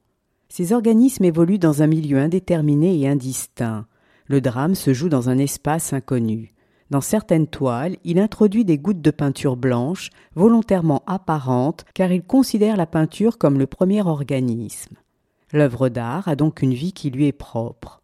Ces 0.50 0.74
organismes 0.74 1.24
évoluent 1.24 1.58
dans 1.58 1.82
un 1.82 1.88
milieu 1.88 2.18
indéterminé 2.18 3.00
et 3.00 3.08
indistinct. 3.08 3.88
Le 4.28 4.42
drame 4.42 4.76
se 4.76 4.94
joue 4.94 5.08
dans 5.08 5.30
un 5.30 5.38
espace 5.38 5.94
inconnu. 5.94 6.54
Dans 6.90 7.00
certaines 7.00 7.48
toiles, 7.48 7.96
il 8.04 8.20
introduit 8.20 8.66
des 8.66 8.78
gouttes 8.78 9.02
de 9.02 9.10
peinture 9.10 9.56
blanche, 9.56 10.10
volontairement 10.36 11.02
apparentes, 11.08 11.86
car 11.94 12.12
il 12.12 12.22
considère 12.22 12.76
la 12.76 12.86
peinture 12.86 13.38
comme 13.38 13.58
le 13.58 13.68
premier 13.68 14.06
organisme. 14.06 14.98
L'œuvre 15.54 15.88
d'art 15.88 16.28
a 16.28 16.36
donc 16.36 16.62
une 16.62 16.74
vie 16.74 16.92
qui 16.92 17.10
lui 17.10 17.28
est 17.28 17.32
propre. 17.32 18.03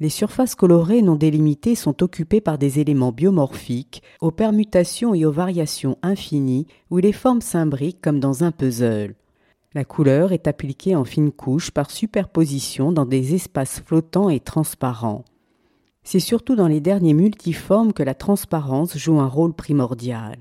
Les 0.00 0.08
surfaces 0.08 0.56
colorées 0.56 1.02
non 1.02 1.14
délimitées 1.14 1.76
sont 1.76 2.02
occupées 2.02 2.40
par 2.40 2.58
des 2.58 2.80
éléments 2.80 3.12
biomorphiques, 3.12 4.02
aux 4.20 4.32
permutations 4.32 5.14
et 5.14 5.24
aux 5.24 5.30
variations 5.30 5.98
infinies, 6.02 6.66
où 6.90 6.98
les 6.98 7.12
formes 7.12 7.40
s'imbriquent 7.40 8.00
comme 8.00 8.18
dans 8.18 8.42
un 8.42 8.50
puzzle. 8.50 9.14
La 9.72 9.84
couleur 9.84 10.32
est 10.32 10.48
appliquée 10.48 10.96
en 10.96 11.04
fines 11.04 11.32
couches 11.32 11.70
par 11.70 11.90
superposition 11.92 12.90
dans 12.90 13.06
des 13.06 13.34
espaces 13.34 13.80
flottants 13.80 14.30
et 14.30 14.40
transparents. 14.40 15.24
C'est 16.02 16.20
surtout 16.20 16.56
dans 16.56 16.68
les 16.68 16.80
derniers 16.80 17.14
multiformes 17.14 17.92
que 17.92 18.02
la 18.02 18.14
transparence 18.14 18.98
joue 18.98 19.20
un 19.20 19.28
rôle 19.28 19.54
primordial. 19.54 20.38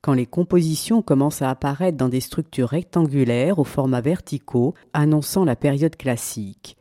Quand 0.00 0.14
les 0.14 0.26
compositions 0.26 1.02
commencent 1.02 1.42
à 1.42 1.50
apparaître 1.50 1.96
dans 1.98 2.08
des 2.08 2.20
structures 2.20 2.68
rectangulaires 2.68 3.58
aux 3.58 3.64
formats 3.64 4.00
verticaux, 4.00 4.74
annonçant 4.92 5.44
la 5.44 5.54
période 5.54 5.96
classique. 5.96 6.76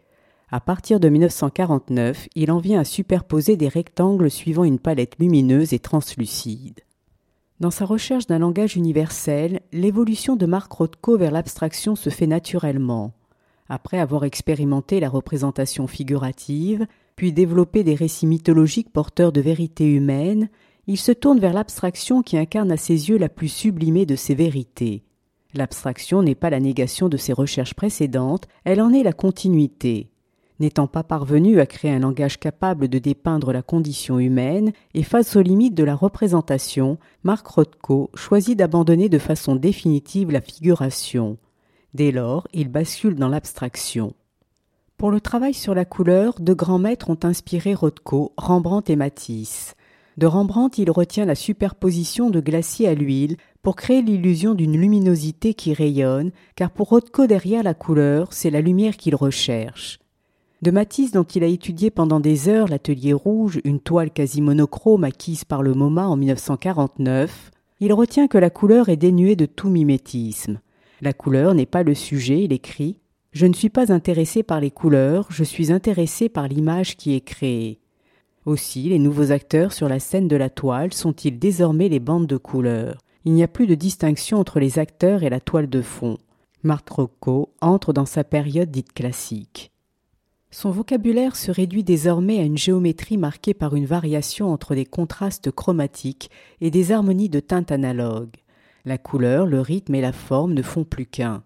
À 0.53 0.59
partir 0.59 0.99
de 0.99 1.07
1949, 1.07 2.27
il 2.35 2.51
en 2.51 2.59
vient 2.59 2.81
à 2.81 2.83
superposer 2.83 3.55
des 3.55 3.69
rectangles 3.69 4.29
suivant 4.29 4.65
une 4.65 4.79
palette 4.79 5.15
lumineuse 5.17 5.71
et 5.71 5.79
translucide. 5.79 6.81
Dans 7.61 7.71
sa 7.71 7.85
recherche 7.85 8.27
d'un 8.27 8.39
langage 8.39 8.75
universel, 8.75 9.61
l'évolution 9.71 10.35
de 10.35 10.45
Marc 10.45 10.69
Rothko 10.73 11.17
vers 11.17 11.31
l'abstraction 11.31 11.95
se 11.95 12.09
fait 12.09 12.27
naturellement. 12.27 13.13
Après 13.69 13.97
avoir 13.97 14.25
expérimenté 14.25 14.99
la 14.99 15.07
représentation 15.07 15.87
figurative, 15.87 16.85
puis 17.15 17.31
développé 17.31 17.85
des 17.85 17.95
récits 17.95 18.27
mythologiques 18.27 18.91
porteurs 18.91 19.31
de 19.31 19.39
vérités 19.39 19.89
humaines, 19.89 20.49
il 20.85 20.97
se 20.97 21.13
tourne 21.13 21.39
vers 21.39 21.53
l'abstraction 21.53 22.23
qui 22.23 22.37
incarne 22.37 22.73
à 22.73 22.77
ses 22.77 23.07
yeux 23.07 23.17
la 23.17 23.29
plus 23.29 23.47
sublimée 23.47 24.05
de 24.05 24.17
ses 24.17 24.35
vérités. 24.35 25.05
L'abstraction 25.53 26.23
n'est 26.23 26.35
pas 26.35 26.49
la 26.49 26.59
négation 26.59 27.07
de 27.07 27.15
ses 27.15 27.31
recherches 27.31 27.73
précédentes, 27.73 28.49
elle 28.65 28.81
en 28.81 28.91
est 28.91 29.03
la 29.03 29.13
continuité. 29.13 30.10
N'étant 30.61 30.85
pas 30.85 31.01
parvenu 31.01 31.59
à 31.59 31.65
créer 31.65 31.89
un 31.89 31.97
langage 31.97 32.39
capable 32.39 32.87
de 32.87 32.99
dépeindre 32.99 33.51
la 33.51 33.63
condition 33.63 34.19
humaine 34.19 34.73
et 34.93 35.01
face 35.01 35.35
aux 35.35 35.41
limites 35.41 35.73
de 35.73 35.83
la 35.83 35.95
représentation, 35.95 36.99
Marc 37.23 37.47
Rothko 37.47 38.11
choisit 38.13 38.55
d'abandonner 38.55 39.09
de 39.09 39.17
façon 39.17 39.55
définitive 39.55 40.29
la 40.29 40.39
figuration. 40.39 41.39
Dès 41.95 42.11
lors, 42.11 42.47
il 42.53 42.69
bascule 42.69 43.15
dans 43.15 43.27
l'abstraction. 43.27 44.13
Pour 44.97 45.09
le 45.09 45.19
travail 45.19 45.55
sur 45.55 45.73
la 45.73 45.83
couleur, 45.83 46.39
de 46.39 46.53
grands 46.53 46.77
maîtres 46.77 47.09
ont 47.09 47.17
inspiré 47.23 47.73
Rothko, 47.73 48.31
Rembrandt 48.37 48.93
et 48.93 48.95
Matisse. 48.95 49.73
De 50.17 50.27
Rembrandt, 50.27 50.79
il 50.79 50.91
retient 50.91 51.25
la 51.25 51.33
superposition 51.33 52.29
de 52.29 52.39
glacier 52.39 52.87
à 52.87 52.93
l'huile 52.93 53.37
pour 53.63 53.75
créer 53.75 54.03
l'illusion 54.03 54.53
d'une 54.53 54.79
luminosité 54.79 55.55
qui 55.55 55.73
rayonne, 55.73 56.29
car 56.55 56.69
pour 56.69 56.89
Rothko 56.89 57.25
derrière 57.25 57.63
la 57.63 57.73
couleur, 57.73 58.31
c'est 58.31 58.51
la 58.51 58.61
lumière 58.61 58.95
qu'il 58.95 59.15
recherche. 59.15 60.00
De 60.61 60.69
Matisse, 60.69 61.11
dont 61.11 61.23
il 61.23 61.43
a 61.43 61.47
étudié 61.47 61.89
pendant 61.89 62.19
des 62.19 62.47
heures 62.47 62.67
l'atelier 62.67 63.13
rouge, 63.13 63.59
une 63.63 63.79
toile 63.79 64.11
quasi 64.11 64.41
monochrome 64.41 65.03
acquise 65.03 65.43
par 65.43 65.63
le 65.63 65.73
MoMA 65.73 66.07
en 66.07 66.15
1949, 66.15 67.49
il 67.79 67.91
retient 67.93 68.27
que 68.27 68.37
la 68.37 68.51
couleur 68.51 68.89
est 68.89 68.97
dénuée 68.97 69.35
de 69.35 69.47
tout 69.47 69.69
mimétisme. 69.69 70.59
La 71.01 71.13
couleur 71.13 71.55
n'est 71.55 71.65
pas 71.65 71.81
le 71.81 71.95
sujet, 71.95 72.43
il 72.43 72.53
écrit. 72.53 72.99
Je 73.31 73.47
ne 73.47 73.53
suis 73.53 73.69
pas 73.69 73.91
intéressé 73.91 74.43
par 74.43 74.59
les 74.59 74.69
couleurs, 74.69 75.25
je 75.31 75.43
suis 75.43 75.71
intéressé 75.71 76.29
par 76.29 76.47
l'image 76.47 76.95
qui 76.95 77.15
est 77.15 77.21
créée. 77.21 77.79
Aussi, 78.45 78.83
les 78.83 78.99
nouveaux 78.99 79.31
acteurs 79.31 79.73
sur 79.73 79.89
la 79.89 79.99
scène 79.99 80.27
de 80.27 80.35
la 80.35 80.51
toile 80.51 80.93
sont-ils 80.93 81.39
désormais 81.39 81.89
les 81.89 81.99
bandes 81.99 82.27
de 82.27 82.37
couleurs? 82.37 82.99
Il 83.25 83.33
n'y 83.33 83.41
a 83.41 83.47
plus 83.47 83.65
de 83.65 83.73
distinction 83.73 84.37
entre 84.37 84.59
les 84.59 84.77
acteurs 84.77 85.23
et 85.23 85.29
la 85.31 85.39
toile 85.39 85.69
de 85.69 85.81
fond. 85.81 86.19
Marc 86.61 86.89
entre 87.61 87.93
dans 87.93 88.05
sa 88.05 88.23
période 88.23 88.69
dite 88.69 88.93
classique. 88.93 89.70
Son 90.53 90.69
vocabulaire 90.69 91.37
se 91.37 91.49
réduit 91.49 91.85
désormais 91.85 92.39
à 92.39 92.43
une 92.43 92.57
géométrie 92.57 93.17
marquée 93.17 93.53
par 93.53 93.73
une 93.73 93.85
variation 93.85 94.51
entre 94.51 94.75
des 94.75 94.85
contrastes 94.85 95.49
chromatiques 95.49 96.29
et 96.59 96.69
des 96.69 96.91
harmonies 96.91 97.29
de 97.29 97.39
teintes 97.39 97.71
analogues. 97.71 98.35
La 98.83 98.97
couleur, 98.97 99.45
le 99.45 99.61
rythme 99.61 99.95
et 99.95 100.01
la 100.01 100.11
forme 100.11 100.53
ne 100.53 100.61
font 100.61 100.83
plus 100.83 101.05
qu'un. 101.05 101.43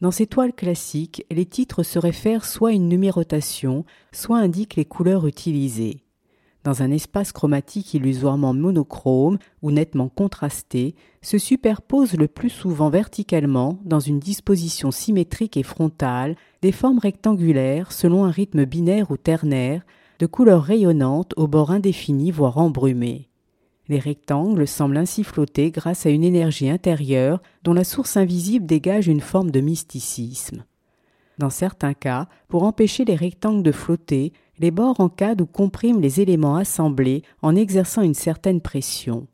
Dans 0.00 0.10
ces 0.10 0.26
toiles 0.26 0.52
classiques, 0.52 1.24
les 1.30 1.46
titres 1.46 1.84
se 1.84 1.98
réfèrent 2.00 2.44
soit 2.44 2.70
à 2.70 2.72
une 2.72 2.88
numérotation, 2.88 3.84
soit 4.12 4.38
indiquent 4.38 4.76
les 4.76 4.84
couleurs 4.84 5.28
utilisées. 5.28 6.02
Dans 6.62 6.82
un 6.82 6.90
espace 6.90 7.32
chromatique 7.32 7.94
illusoirement 7.94 8.52
monochrome 8.52 9.38
ou 9.62 9.70
nettement 9.70 10.10
contrasté, 10.10 10.94
se 11.22 11.38
superposent 11.38 12.16
le 12.16 12.28
plus 12.28 12.50
souvent 12.50 12.90
verticalement, 12.90 13.78
dans 13.84 14.00
une 14.00 14.18
disposition 14.18 14.90
symétrique 14.90 15.56
et 15.56 15.62
frontale, 15.62 16.36
des 16.60 16.72
formes 16.72 16.98
rectangulaires 16.98 17.92
selon 17.92 18.26
un 18.26 18.30
rythme 18.30 18.66
binaire 18.66 19.10
ou 19.10 19.16
ternaire, 19.16 19.86
de 20.18 20.26
couleurs 20.26 20.62
rayonnantes 20.62 21.32
aux 21.38 21.48
bords 21.48 21.70
indéfinis 21.70 22.30
voire 22.30 22.58
embrumés. 22.58 23.30
Les 23.88 23.98
rectangles 23.98 24.68
semblent 24.68 24.98
ainsi 24.98 25.24
flotter 25.24 25.70
grâce 25.70 26.04
à 26.04 26.10
une 26.10 26.24
énergie 26.24 26.68
intérieure 26.68 27.40
dont 27.64 27.72
la 27.72 27.84
source 27.84 28.18
invisible 28.18 28.66
dégage 28.66 29.08
une 29.08 29.22
forme 29.22 29.50
de 29.50 29.60
mysticisme. 29.60 30.64
Dans 31.38 31.50
certains 31.50 31.94
cas, 31.94 32.28
pour 32.48 32.64
empêcher 32.64 33.06
les 33.06 33.16
rectangles 33.16 33.62
de 33.62 33.72
flotter, 33.72 34.34
les 34.60 34.70
bords 34.70 35.00
encadrent 35.00 35.44
ou 35.44 35.46
compriment 35.46 36.00
les 36.00 36.20
éléments 36.20 36.56
assemblés 36.56 37.22
en 37.42 37.56
exerçant 37.56 38.02
une 38.02 38.14
certaine 38.14 38.60
pression. 38.60 39.26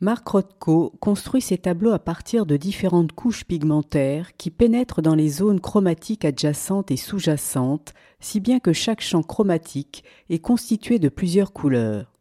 Marc 0.00 0.28
Rothko 0.28 0.92
construit 1.00 1.40
ses 1.40 1.58
tableaux 1.58 1.92
à 1.92 1.98
partir 1.98 2.46
de 2.46 2.56
différentes 2.56 3.12
couches 3.12 3.44
pigmentaires 3.44 4.36
qui 4.36 4.50
pénètrent 4.50 5.02
dans 5.02 5.14
les 5.14 5.28
zones 5.28 5.60
chromatiques 5.60 6.24
adjacentes 6.24 6.90
et 6.90 6.96
sous-jacentes, 6.96 7.94
si 8.20 8.40
bien 8.40 8.58
que 8.58 8.72
chaque 8.72 9.00
champ 9.00 9.22
chromatique 9.22 10.04
est 10.30 10.40
constitué 10.40 10.98
de 10.98 11.08
plusieurs 11.08 11.52
couleurs. 11.52 12.12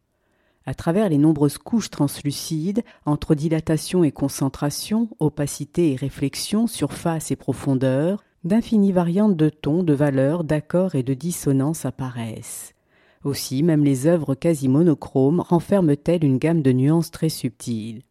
À 0.66 0.74
travers 0.74 1.10
les 1.10 1.18
nombreuses 1.18 1.58
couches 1.58 1.90
translucides, 1.90 2.84
entre 3.06 3.36
dilatation 3.36 4.04
et 4.04 4.12
concentration, 4.12 5.10
opacité 5.20 5.92
et 5.92 5.96
réflexion, 5.96 6.68
surface 6.68 7.32
et 7.32 7.36
profondeur, 7.36 8.24
d'infinies 8.44 8.92
variantes 8.92 9.38
de 9.38 9.50
tons, 9.50 9.84
de 9.84 9.94
valeurs, 9.94 10.44
d'accords 10.44 10.96
et 10.96 11.04
de 11.04 11.14
dissonances 11.14 11.86
apparaissent. 11.86 12.74
Aussi, 13.24 13.64
même 13.64 13.86
les 13.86 14.06
œuvres 14.06 14.36
quasi 14.36 14.68
monochromes 14.68 15.40
renferment-elles 15.40 16.26
une 16.26 16.40
gamme 16.40 16.62
de 16.62 16.74
nuances 16.74 17.12
très 17.12 17.30
subtiles. 17.30 18.02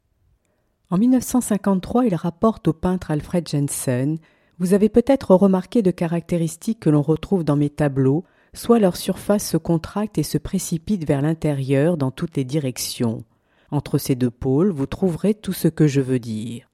En 0.91 0.99
1953, 0.99 2.07
il 2.07 2.15
rapporte 2.15 2.69
au 2.69 2.73
peintre 2.73 3.11
Alfred 3.11 3.47
Jensen 3.47 4.19
Vous 4.59 4.75
avez 4.75 4.89
peut-être 4.89 5.35
remarqué 5.35 5.83
de 5.83 5.91
caractéristiques 5.91 6.81
que 6.81 6.91
l'on 6.91 7.03
retrouve 7.03 7.45
dans 7.45 7.57
mes 7.57 7.71
tableaux, 7.71 8.25
soit 8.55 8.79
leur 8.79 8.97
surface 8.97 9.47
se 9.47 9.57
contracte 9.57 10.19
et 10.19 10.23
se 10.23 10.39
précipite 10.39 11.07
vers 11.07 11.23
l'intérieur 11.23 11.97
dans 11.97 12.11
toutes 12.11 12.37
les 12.37 12.45
directions. 12.45 13.25
Entre 13.71 13.97
ces 13.97 14.15
deux 14.15 14.31
pôles, 14.31 14.71
vous 14.71 14.87
trouverez 14.87 15.35
tout 15.35 15.55
ce 15.55 15.69
que 15.69 15.87
je 15.87 16.01
veux 16.01 16.19
dire. 16.19 16.72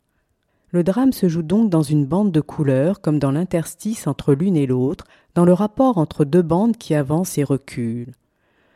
Le 0.71 0.85
drame 0.85 1.13
se 1.13 1.29
joue 1.29 1.43
donc 1.43 1.71
dans 1.71 1.83
une 1.83 2.05
bande 2.05 2.31
de 2.31 2.43
couleurs 2.43 3.01
comme 3.01 3.19
dans 3.19 3.31
l'interstice 3.31 4.07
entre 4.07 4.35
l'une 4.35 4.57
et 4.57 4.67
l'autre, 4.67 5.07
dans 5.35 5.47
le 5.47 5.55
rapport 5.55 5.97
entre 5.97 6.27
deux 6.27 6.43
bandes 6.43 6.77
qui 6.77 6.95
avancent 6.95 7.39
et 7.39 7.45
reculent. 7.45 8.13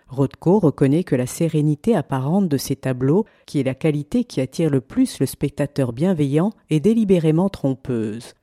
Rothko 0.08 0.58
reconnaît 0.58 1.04
que 1.04 1.16
la 1.16 1.26
sérénité 1.26 1.94
apparente 1.94 2.48
de 2.48 2.56
ces 2.56 2.76
tableaux, 2.76 3.26
qui 3.46 3.60
est 3.60 3.64
la 3.64 3.74
qualité 3.74 4.24
qui 4.24 4.40
attire 4.40 4.70
le 4.70 4.80
plus 4.80 5.20
le 5.20 5.26
spectateur 5.26 5.92
bienveillant, 5.92 6.52
est 6.70 6.80
délibérément 6.80 7.48
trompeuse. 7.48 8.34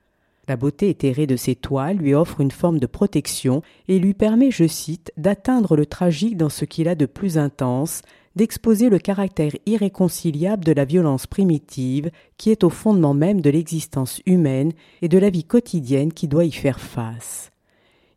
La 0.47 0.55
beauté 0.55 0.89
éthérée 0.89 1.27
de 1.27 1.35
ces 1.35 1.55
toiles 1.55 1.97
lui 1.97 2.15
offre 2.15 2.41
une 2.41 2.49
forme 2.49 2.79
de 2.79 2.87
protection 2.87 3.61
et 3.87 3.99
lui 3.99 4.15
permet, 4.15 4.49
je 4.49 4.67
cite, 4.67 5.11
d'atteindre 5.15 5.75
le 5.75 5.85
tragique 5.85 6.37
dans 6.37 6.49
ce 6.49 6.65
qu'il 6.65 6.87
a 6.87 6.95
de 6.95 7.05
plus 7.05 7.37
intense, 7.37 8.01
d'exposer 8.39 8.87
le 8.87 8.99
caractère 8.99 9.51
irréconciliable 9.65 10.63
de 10.63 10.71
la 10.71 10.85
violence 10.85 11.27
primitive 11.27 12.09
qui 12.37 12.51
est 12.51 12.63
au 12.63 12.69
fondement 12.69 13.13
même 13.13 13.41
de 13.41 13.49
l'existence 13.49 14.21
humaine 14.25 14.71
et 15.01 15.09
de 15.09 15.17
la 15.17 15.29
vie 15.29 15.43
quotidienne 15.43 16.13
qui 16.13 16.29
doit 16.29 16.45
y 16.45 16.51
faire 16.53 16.79
face. 16.79 17.51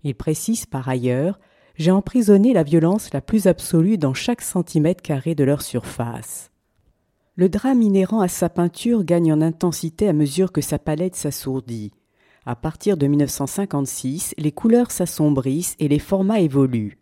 Il 0.04 0.14
précise 0.14 0.64
par 0.64 0.88
ailleurs 0.88 1.40
J'ai 1.74 1.90
emprisonné 1.90 2.52
la 2.52 2.62
violence 2.62 3.12
la 3.12 3.20
plus 3.20 3.48
absolue 3.48 3.98
dans 3.98 4.14
chaque 4.14 4.42
centimètre 4.42 5.02
carré 5.02 5.34
de 5.34 5.42
leur 5.42 5.60
surface. 5.60 6.52
Le 7.34 7.48
drame 7.48 7.82
inhérent 7.82 8.20
à 8.20 8.28
sa 8.28 8.48
peinture 8.48 9.02
gagne 9.02 9.32
en 9.32 9.40
intensité 9.40 10.06
à 10.06 10.12
mesure 10.12 10.52
que 10.52 10.60
sa 10.60 10.78
palette 10.78 11.16
s'assourdit. 11.16 11.90
À 12.46 12.54
partir 12.54 12.96
de 12.96 13.08
1956, 13.08 14.36
les 14.38 14.52
couleurs 14.52 14.92
s'assombrissent 14.92 15.74
et 15.80 15.88
les 15.88 15.98
formats 15.98 16.38
évoluent. 16.38 17.01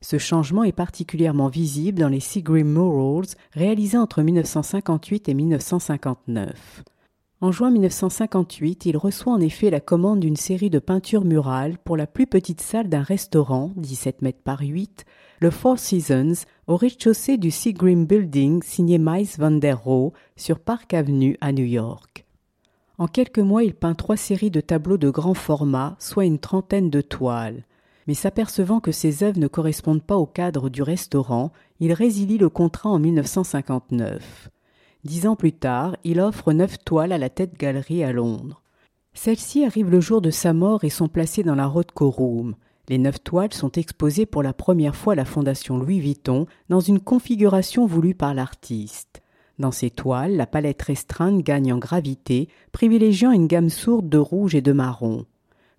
Ce 0.00 0.18
changement 0.18 0.64
est 0.64 0.72
particulièrement 0.72 1.48
visible 1.48 2.00
dans 2.00 2.08
les 2.08 2.20
Seagram 2.20 2.66
Murals 2.66 3.34
réalisés 3.52 3.98
entre 3.98 4.22
1958 4.22 5.28
et 5.28 5.34
1959. 5.34 6.84
En 7.42 7.52
juin 7.52 7.70
1958, 7.70 8.86
il 8.86 8.96
reçoit 8.96 9.34
en 9.34 9.40
effet 9.40 9.68
la 9.68 9.80
commande 9.80 10.20
d'une 10.20 10.36
série 10.36 10.70
de 10.70 10.78
peintures 10.78 11.24
murales 11.24 11.76
pour 11.84 11.98
la 11.98 12.06
plus 12.06 12.26
petite 12.26 12.62
salle 12.62 12.88
d'un 12.88 13.02
restaurant, 13.02 13.72
17 13.76 14.22
mètres 14.22 14.42
par 14.42 14.60
8, 14.60 15.04
le 15.40 15.50
Four 15.50 15.78
Seasons, 15.78 16.46
au 16.66 16.76
rez-de-chaussée 16.76 17.36
du 17.36 17.50
Seagram 17.50 18.06
Building 18.06 18.62
signé 18.62 18.96
Miles 18.98 19.28
van 19.38 19.50
der 19.50 19.82
Rohe 19.82 20.12
sur 20.36 20.58
Park 20.58 20.94
Avenue 20.94 21.36
à 21.42 21.52
New 21.52 21.66
York. 21.66 22.24
En 22.96 23.06
quelques 23.06 23.38
mois, 23.38 23.64
il 23.64 23.74
peint 23.74 23.94
trois 23.94 24.16
séries 24.16 24.50
de 24.50 24.62
tableaux 24.62 24.96
de 24.96 25.10
grand 25.10 25.34
format, 25.34 25.96
soit 25.98 26.24
une 26.24 26.38
trentaine 26.38 26.88
de 26.88 27.02
toiles 27.02 27.64
mais 28.06 28.14
s'apercevant 28.14 28.80
que 28.80 28.92
ses 28.92 29.22
œuvres 29.22 29.38
ne 29.38 29.48
correspondent 29.48 30.02
pas 30.02 30.16
au 30.16 30.26
cadre 30.26 30.68
du 30.68 30.82
restaurant, 30.82 31.52
il 31.80 31.92
résilie 31.92 32.38
le 32.38 32.48
contrat 32.48 32.90
en 32.90 32.98
1959. 32.98 34.50
Dix 35.04 35.26
ans 35.26 35.36
plus 35.36 35.52
tard, 35.52 35.96
il 36.04 36.20
offre 36.20 36.52
neuf 36.52 36.78
toiles 36.84 37.12
à 37.12 37.18
la 37.18 37.30
Tête 37.30 37.58
Galerie 37.58 38.04
à 38.04 38.12
Londres. 38.12 38.62
Celles-ci 39.14 39.64
arrivent 39.64 39.90
le 39.90 40.00
jour 40.00 40.20
de 40.20 40.30
sa 40.30 40.52
mort 40.52 40.84
et 40.84 40.90
sont 40.90 41.08
placées 41.08 41.42
dans 41.42 41.54
la 41.54 41.66
Rothko 41.66 42.10
Room. 42.10 42.54
Les 42.88 42.98
neuf 42.98 43.22
toiles 43.22 43.54
sont 43.54 43.72
exposées 43.72 44.26
pour 44.26 44.42
la 44.42 44.52
première 44.52 44.94
fois 44.94 45.14
à 45.14 45.16
la 45.16 45.24
Fondation 45.24 45.78
Louis 45.78 46.00
Vuitton 46.00 46.46
dans 46.68 46.80
une 46.80 47.00
configuration 47.00 47.86
voulue 47.86 48.14
par 48.14 48.34
l'artiste. 48.34 49.22
Dans 49.58 49.72
ces 49.72 49.90
toiles, 49.90 50.36
la 50.36 50.46
palette 50.46 50.82
restreinte 50.82 51.42
gagne 51.42 51.72
en 51.72 51.78
gravité, 51.78 52.48
privilégiant 52.72 53.32
une 53.32 53.46
gamme 53.46 53.70
sourde 53.70 54.08
de 54.08 54.18
rouge 54.18 54.54
et 54.54 54.60
de 54.60 54.72
marron. 54.72 55.24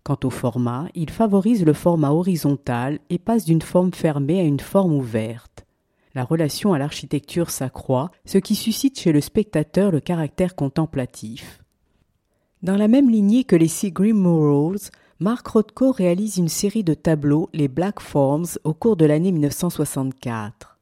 Quant 0.07 0.19
au 0.23 0.29
format, 0.29 0.87
il 0.95 1.09
favorise 1.09 1.65
le 1.65 1.73
format 1.73 2.11
horizontal 2.11 2.99
et 3.09 3.17
passe 3.17 3.43
d'une 3.43 3.61
forme 3.61 3.91
fermée 3.91 4.39
à 4.39 4.43
une 4.43 4.61
forme 4.61 4.93
ouverte. 4.93 5.65
La 6.15 6.23
relation 6.23 6.71
à 6.71 6.77
l'architecture 6.77 7.49
s'accroît, 7.49 8.11
ce 8.23 8.37
qui 8.37 8.55
suscite 8.55 8.97
chez 8.97 9.11
le 9.11 9.19
spectateur 9.19 9.91
le 9.91 9.99
caractère 9.99 10.55
contemplatif. 10.55 11.61
Dans 12.63 12.77
la 12.77 12.87
même 12.87 13.09
lignée 13.09 13.43
que 13.43 13.57
les 13.57 13.67
Seagram 13.67 14.17
Murals, 14.17 14.91
Mark 15.19 15.45
Rothko 15.45 15.91
réalise 15.91 16.37
une 16.37 16.47
série 16.47 16.85
de 16.85 16.93
tableaux, 16.93 17.49
les 17.51 17.67
Black 17.67 17.99
Forms, 17.99 18.57
au 18.63 18.73
cours 18.73 18.95
de 18.95 19.03
l'année 19.03 19.33
1964. 19.33 20.77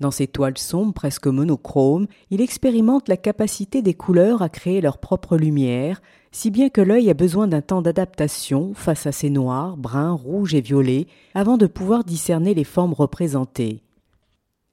Dans 0.00 0.10
ces 0.10 0.26
toiles 0.26 0.58
sombres 0.58 0.92
presque 0.92 1.26
monochromes, 1.26 2.06
il 2.30 2.42
expérimente 2.42 3.08
la 3.08 3.16
capacité 3.16 3.80
des 3.80 3.94
couleurs 3.94 4.42
à 4.42 4.50
créer 4.50 4.82
leur 4.82 4.98
propre 4.98 5.38
lumière, 5.38 6.02
si 6.36 6.50
bien 6.50 6.68
que 6.68 6.82
l'œil 6.82 7.08
a 7.08 7.14
besoin 7.14 7.48
d'un 7.48 7.62
temps 7.62 7.80
d'adaptation 7.80 8.74
face 8.74 9.06
à 9.06 9.12
ces 9.12 9.30
noirs, 9.30 9.78
bruns, 9.78 10.12
rouges 10.12 10.54
et 10.54 10.60
violets 10.60 11.06
avant 11.32 11.56
de 11.56 11.66
pouvoir 11.66 12.04
discerner 12.04 12.52
les 12.52 12.62
formes 12.62 12.92
représentées. 12.92 13.82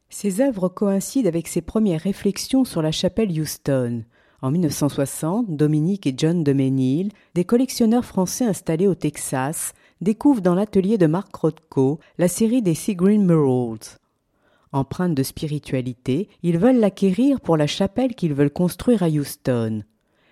Ses 0.09 0.41
œuvres 0.41 0.67
coïncident 0.67 1.29
avec 1.29 1.47
ses 1.47 1.61
premières 1.61 2.01
réflexions 2.01 2.65
sur 2.65 2.81
la 2.81 2.91
chapelle 2.91 3.31
Houston. 3.31 4.03
En 4.41 4.51
1960, 4.51 5.55
Dominique 5.55 6.05
et 6.05 6.13
John 6.17 6.43
de 6.43 6.51
Ménil, 6.51 7.13
des 7.33 7.45
collectionneurs 7.45 8.03
français 8.03 8.43
installés 8.43 8.87
au 8.87 8.95
Texas, 8.95 9.71
découvrent 10.01 10.41
dans 10.41 10.55
l'atelier 10.55 10.97
de 10.97 11.07
Mark 11.07 11.33
Rothko 11.33 11.97
la 12.17 12.27
série 12.27 12.61
des 12.61 12.75
Seagreen 12.75 13.25
Murals. 13.25 13.99
Empreintes 14.73 15.15
de 15.15 15.23
spiritualité, 15.23 16.27
ils 16.43 16.57
veulent 16.57 16.81
l'acquérir 16.81 17.39
pour 17.39 17.55
la 17.55 17.67
chapelle 17.67 18.15
qu'ils 18.15 18.33
veulent 18.33 18.51
construire 18.51 19.01
à 19.01 19.07
Houston. 19.07 19.83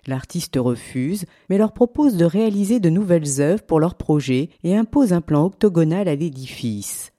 L'artiste 0.06 0.56
refuse, 0.56 1.26
mais 1.48 1.58
leur 1.58 1.72
propose 1.72 2.16
de 2.16 2.24
réaliser 2.24 2.80
de 2.80 2.90
nouvelles 2.90 3.40
œuvres 3.40 3.62
pour 3.62 3.78
leur 3.78 3.94
projet 3.94 4.48
et 4.64 4.76
impose 4.76 5.12
un 5.12 5.20
plan 5.20 5.44
octogonal 5.44 6.08
à 6.08 6.16
l'édifice. 6.16 7.12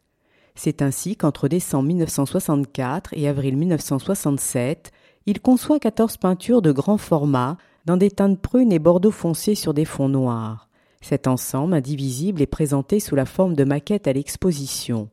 C'est 0.56 0.82
ainsi 0.82 1.15
qu'entre 1.15 1.48
décembre 1.48 1.88
1964 1.88 3.13
et 3.13 3.28
avril 3.28 3.58
1967, 3.58 4.91
il 5.26 5.39
conçoit 5.39 5.80
quatorze 5.80 6.17
peintures 6.17 6.62
de 6.62 6.72
grand 6.72 6.98
format 6.98 7.58
dans 7.86 7.98
des 7.98 8.12
teintes 8.12 8.39
prunes 8.39 8.72
et 8.72 8.80
bordeaux 8.80 9.12
foncés 9.12 9.56
sur 9.56 9.74
des 9.74 9.86
fonds 9.86 10.10
noirs. 10.10 10.69
Cet 11.02 11.28
ensemble 11.28 11.74
indivisible 11.74 12.41
est 12.41 12.48
présenté 12.48 13.00
sous 13.00 13.15
la 13.15 13.26
forme 13.26 13.56
de 13.56 13.63
maquettes 13.63 14.08
à 14.08 14.13
l'exposition. 14.13 15.10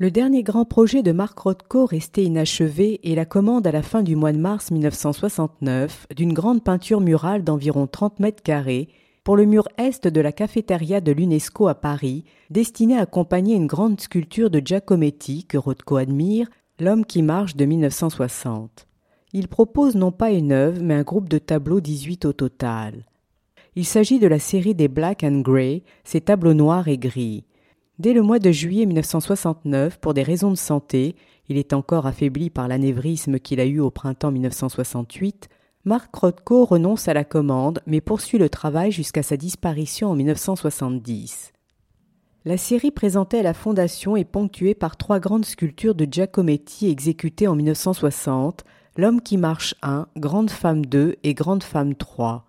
Le 0.00 0.10
dernier 0.10 0.42
grand 0.42 0.64
projet 0.64 1.02
de 1.02 1.12
Marc 1.12 1.38
Rothko 1.40 1.84
resté 1.84 2.24
inachevé 2.24 3.00
est 3.04 3.14
la 3.14 3.26
commande 3.26 3.66
à 3.66 3.70
la 3.70 3.82
fin 3.82 4.02
du 4.02 4.16
mois 4.16 4.32
de 4.32 4.38
mars 4.38 4.70
1969 4.70 6.06
d'une 6.16 6.32
grande 6.32 6.64
peinture 6.64 7.02
murale 7.02 7.44
d'environ 7.44 7.86
30 7.86 8.18
mètres 8.18 8.42
carrés 8.42 8.88
pour 9.24 9.36
le 9.36 9.44
mur 9.44 9.68
est 9.76 10.06
de 10.06 10.20
la 10.22 10.32
cafétéria 10.32 11.02
de 11.02 11.12
l'UNESCO 11.12 11.68
à 11.68 11.74
Paris, 11.74 12.24
destinée 12.48 12.96
à 12.96 13.02
accompagner 13.02 13.54
une 13.54 13.66
grande 13.66 14.00
sculpture 14.00 14.48
de 14.48 14.62
Giacometti 14.64 15.44
que 15.44 15.58
Rothko 15.58 15.96
admire, 15.96 16.48
L'homme 16.78 17.04
qui 17.04 17.20
marche 17.20 17.54
de 17.56 17.66
1960. 17.66 18.86
Il 19.34 19.48
propose 19.48 19.96
non 19.96 20.12
pas 20.12 20.30
une 20.30 20.52
œuvre, 20.52 20.80
mais 20.80 20.94
un 20.94 21.02
groupe 21.02 21.28
de 21.28 21.36
tableaux 21.36 21.82
18 21.82 22.24
au 22.24 22.32
total. 22.32 23.04
Il 23.76 23.84
s'agit 23.84 24.18
de 24.18 24.26
la 24.26 24.38
série 24.38 24.74
des 24.74 24.88
Black 24.88 25.24
and 25.24 25.40
Grey, 25.40 25.82
ces 26.04 26.22
tableaux 26.22 26.54
noirs 26.54 26.88
et 26.88 26.96
gris. 26.96 27.44
Dès 28.00 28.14
le 28.14 28.22
mois 28.22 28.38
de 28.38 28.50
juillet 28.50 28.86
1969, 28.86 29.98
pour 29.98 30.14
des 30.14 30.22
raisons 30.22 30.50
de 30.50 30.56
santé, 30.56 31.16
il 31.50 31.58
est 31.58 31.74
encore 31.74 32.06
affaibli 32.06 32.48
par 32.48 32.66
l'anévrisme 32.66 33.38
qu'il 33.38 33.60
a 33.60 33.66
eu 33.66 33.78
au 33.78 33.90
printemps 33.90 34.30
1968, 34.30 35.50
Marc 35.84 36.16
Rothko 36.16 36.64
renonce 36.64 37.08
à 37.08 37.12
la 37.12 37.24
commande 37.24 37.82
mais 37.86 38.00
poursuit 38.00 38.38
le 38.38 38.48
travail 38.48 38.90
jusqu'à 38.90 39.22
sa 39.22 39.36
disparition 39.36 40.08
en 40.08 40.14
1970. 40.14 41.52
La 42.46 42.56
série 42.56 42.90
présentée 42.90 43.40
à 43.40 43.42
la 43.42 43.52
Fondation 43.52 44.16
est 44.16 44.24
ponctuée 44.24 44.74
par 44.74 44.96
trois 44.96 45.20
grandes 45.20 45.44
sculptures 45.44 45.94
de 45.94 46.08
Giacometti 46.10 46.88
exécutées 46.88 47.48
en 47.48 47.54
1960, 47.54 48.64
L'homme 48.96 49.20
qui 49.20 49.36
marche 49.36 49.74
1, 49.82 50.06
Grande 50.16 50.50
femme 50.50 50.86
2 50.86 51.16
et 51.22 51.34
Grande 51.34 51.64
femme 51.64 51.94
3. 51.94 52.46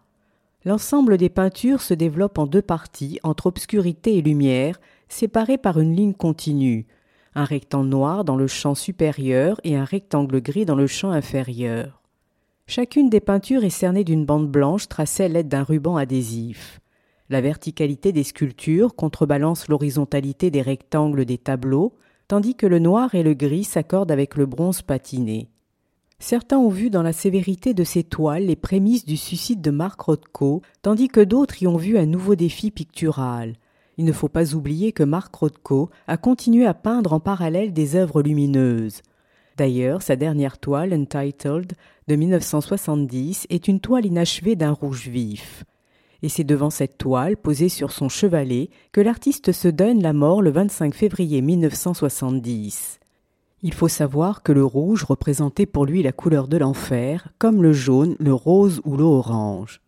L'ensemble 0.63 1.17
des 1.17 1.29
peintures 1.29 1.81
se 1.81 1.93
développe 1.93 2.37
en 2.37 2.45
deux 2.45 2.61
parties, 2.61 3.19
entre 3.23 3.47
obscurité 3.47 4.15
et 4.17 4.21
lumière, 4.21 4.79
séparées 5.12 5.58
par 5.58 5.80
une 5.80 5.95
ligne 5.95 6.13
continue, 6.13 6.88
un 7.36 7.45
rectangle 7.45 7.89
noir 7.89 8.24
dans 8.24 8.36
le 8.36 8.47
champ 8.47 8.76
supérieur 8.76 9.60
et 9.63 9.76
un 9.76 9.86
rectangle 9.86 10.41
gris 10.41 10.65
dans 10.65 10.76
le 10.76 10.88
champ 10.88 11.12
inférieur. 11.12 12.02
Chacune 12.67 13.10
des 13.10 13.19
peintures 13.19 13.63
est 13.63 13.69
cernée 13.69 14.04
d'une 14.04 14.26
bande 14.26 14.50
blanche 14.50 14.88
tracée 14.88 15.26
à 15.26 15.28
l'aide 15.28 15.47
d'un 15.47 15.63
ruban 15.63 15.97
adhésif. 15.97 16.80
La 17.30 17.41
verticalité 17.41 18.12
des 18.12 18.24
sculptures 18.24 18.95
contrebalance 18.95 19.67
l'horizontalité 19.67 20.52
des 20.52 20.62
rectangles 20.62 21.26
des 21.26 21.38
tableaux, 21.38 21.93
tandis 22.28 22.56
que 22.56 22.67
le 22.67 22.80
noir 22.80 23.15
et 23.15 23.24
le 23.24 23.34
gris 23.34 23.63
s'accordent 23.63 24.12
avec 24.12 24.36
le 24.36 24.45
bronze 24.45 24.82
patiné. 24.82 25.50
Certains 26.19 26.60
ont 26.60 26.69
vu 26.69 26.89
dans 26.89 27.02
la 27.02 27.13
sévérité 27.13 27.74
de 27.74 27.84
ces 27.84 28.04
toiles 28.04 28.45
les 28.45 28.56
prémices 28.56 29.06
du 29.06 29.17
suicide 29.17 29.62
de 29.62 29.71
Marc 29.71 30.00
Rothko, 30.02 30.62
tandis 30.82 31.08
que 31.08 31.21
d'autres 31.21 31.63
y 31.63 31.67
ont 31.67 31.78
vu 31.78 31.97
un 31.97 32.06
nouveau 32.06 32.36
défi 32.36 32.69
pictural. 32.69 33.56
Il 33.97 34.06
ne 34.06 34.12
faut 34.12 34.30
pas 34.30 34.54
oublier 34.54 34.91
que 34.91 35.04
Marc 35.04 35.34
Rothko 35.36 35.89
a 36.08 36.17
continué 36.17 36.65
à 36.65 36.73
peindre 36.73 37.13
en 37.13 37.19
parallèle 37.19 37.73
des 37.73 37.95
œuvres 37.95 38.21
lumineuses. 38.21 39.01
D'ailleurs, 39.58 40.01
sa 40.01 40.15
dernière 40.15 40.58
toile, 40.58 40.93
Untitled, 40.93 41.73
de 42.08 42.15
1970, 42.15 43.47
est 43.49 43.67
une 43.67 43.80
toile 43.80 44.06
inachevée 44.06 44.56
d'un 44.56 44.71
rouge 44.71 45.08
vif. 45.08 45.63
Et 46.23 46.30
c'est 46.30 46.43
devant 46.43 46.69
cette 46.69 46.97
toile, 46.97 47.38
posée 47.38 47.69
sur 47.69 47.91
son 47.91 48.10
chevalet, 48.10 48.69
que 48.91 49.01
l'artiste 49.01 49.51
se 49.51 49.67
donne 49.67 50.01
la 50.01 50.13
mort 50.13 50.41
le 50.41 50.51
25 50.51 50.93
février 50.93 51.41
1970. 51.41 52.99
Il 53.63 53.73
faut 53.73 53.88
savoir 53.88 54.41
que 54.41 54.51
le 54.51 54.65
rouge 54.65 55.04
représentait 55.04 55.67
pour 55.67 55.86
lui 55.86 56.01
la 56.01 56.12
couleur 56.12 56.47
de 56.47 56.58
l'enfer, 56.58 57.27
comme 57.38 57.62
le 57.62 57.73
jaune, 57.73 58.15
le 58.19 58.34
rose 58.34 58.82
ou 58.86 58.97
l'orange. 58.97 59.82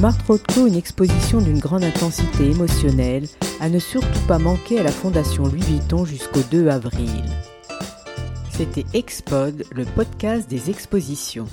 Marthe 0.00 0.22
Rothko, 0.28 0.68
une 0.68 0.76
exposition 0.76 1.40
d'une 1.40 1.58
grande 1.58 1.82
intensité 1.82 2.50
émotionnelle, 2.50 3.26
à 3.60 3.68
ne 3.68 3.80
surtout 3.80 4.20
pas 4.28 4.38
manquer 4.38 4.78
à 4.78 4.84
la 4.84 4.92
Fondation 4.92 5.44
Louis 5.44 5.60
Vuitton 5.62 6.04
jusqu'au 6.04 6.42
2 6.52 6.68
avril. 6.68 7.24
C'était 8.52 8.86
Expod, 8.94 9.64
le 9.72 9.84
podcast 9.84 10.48
des 10.48 10.70
expositions. 10.70 11.46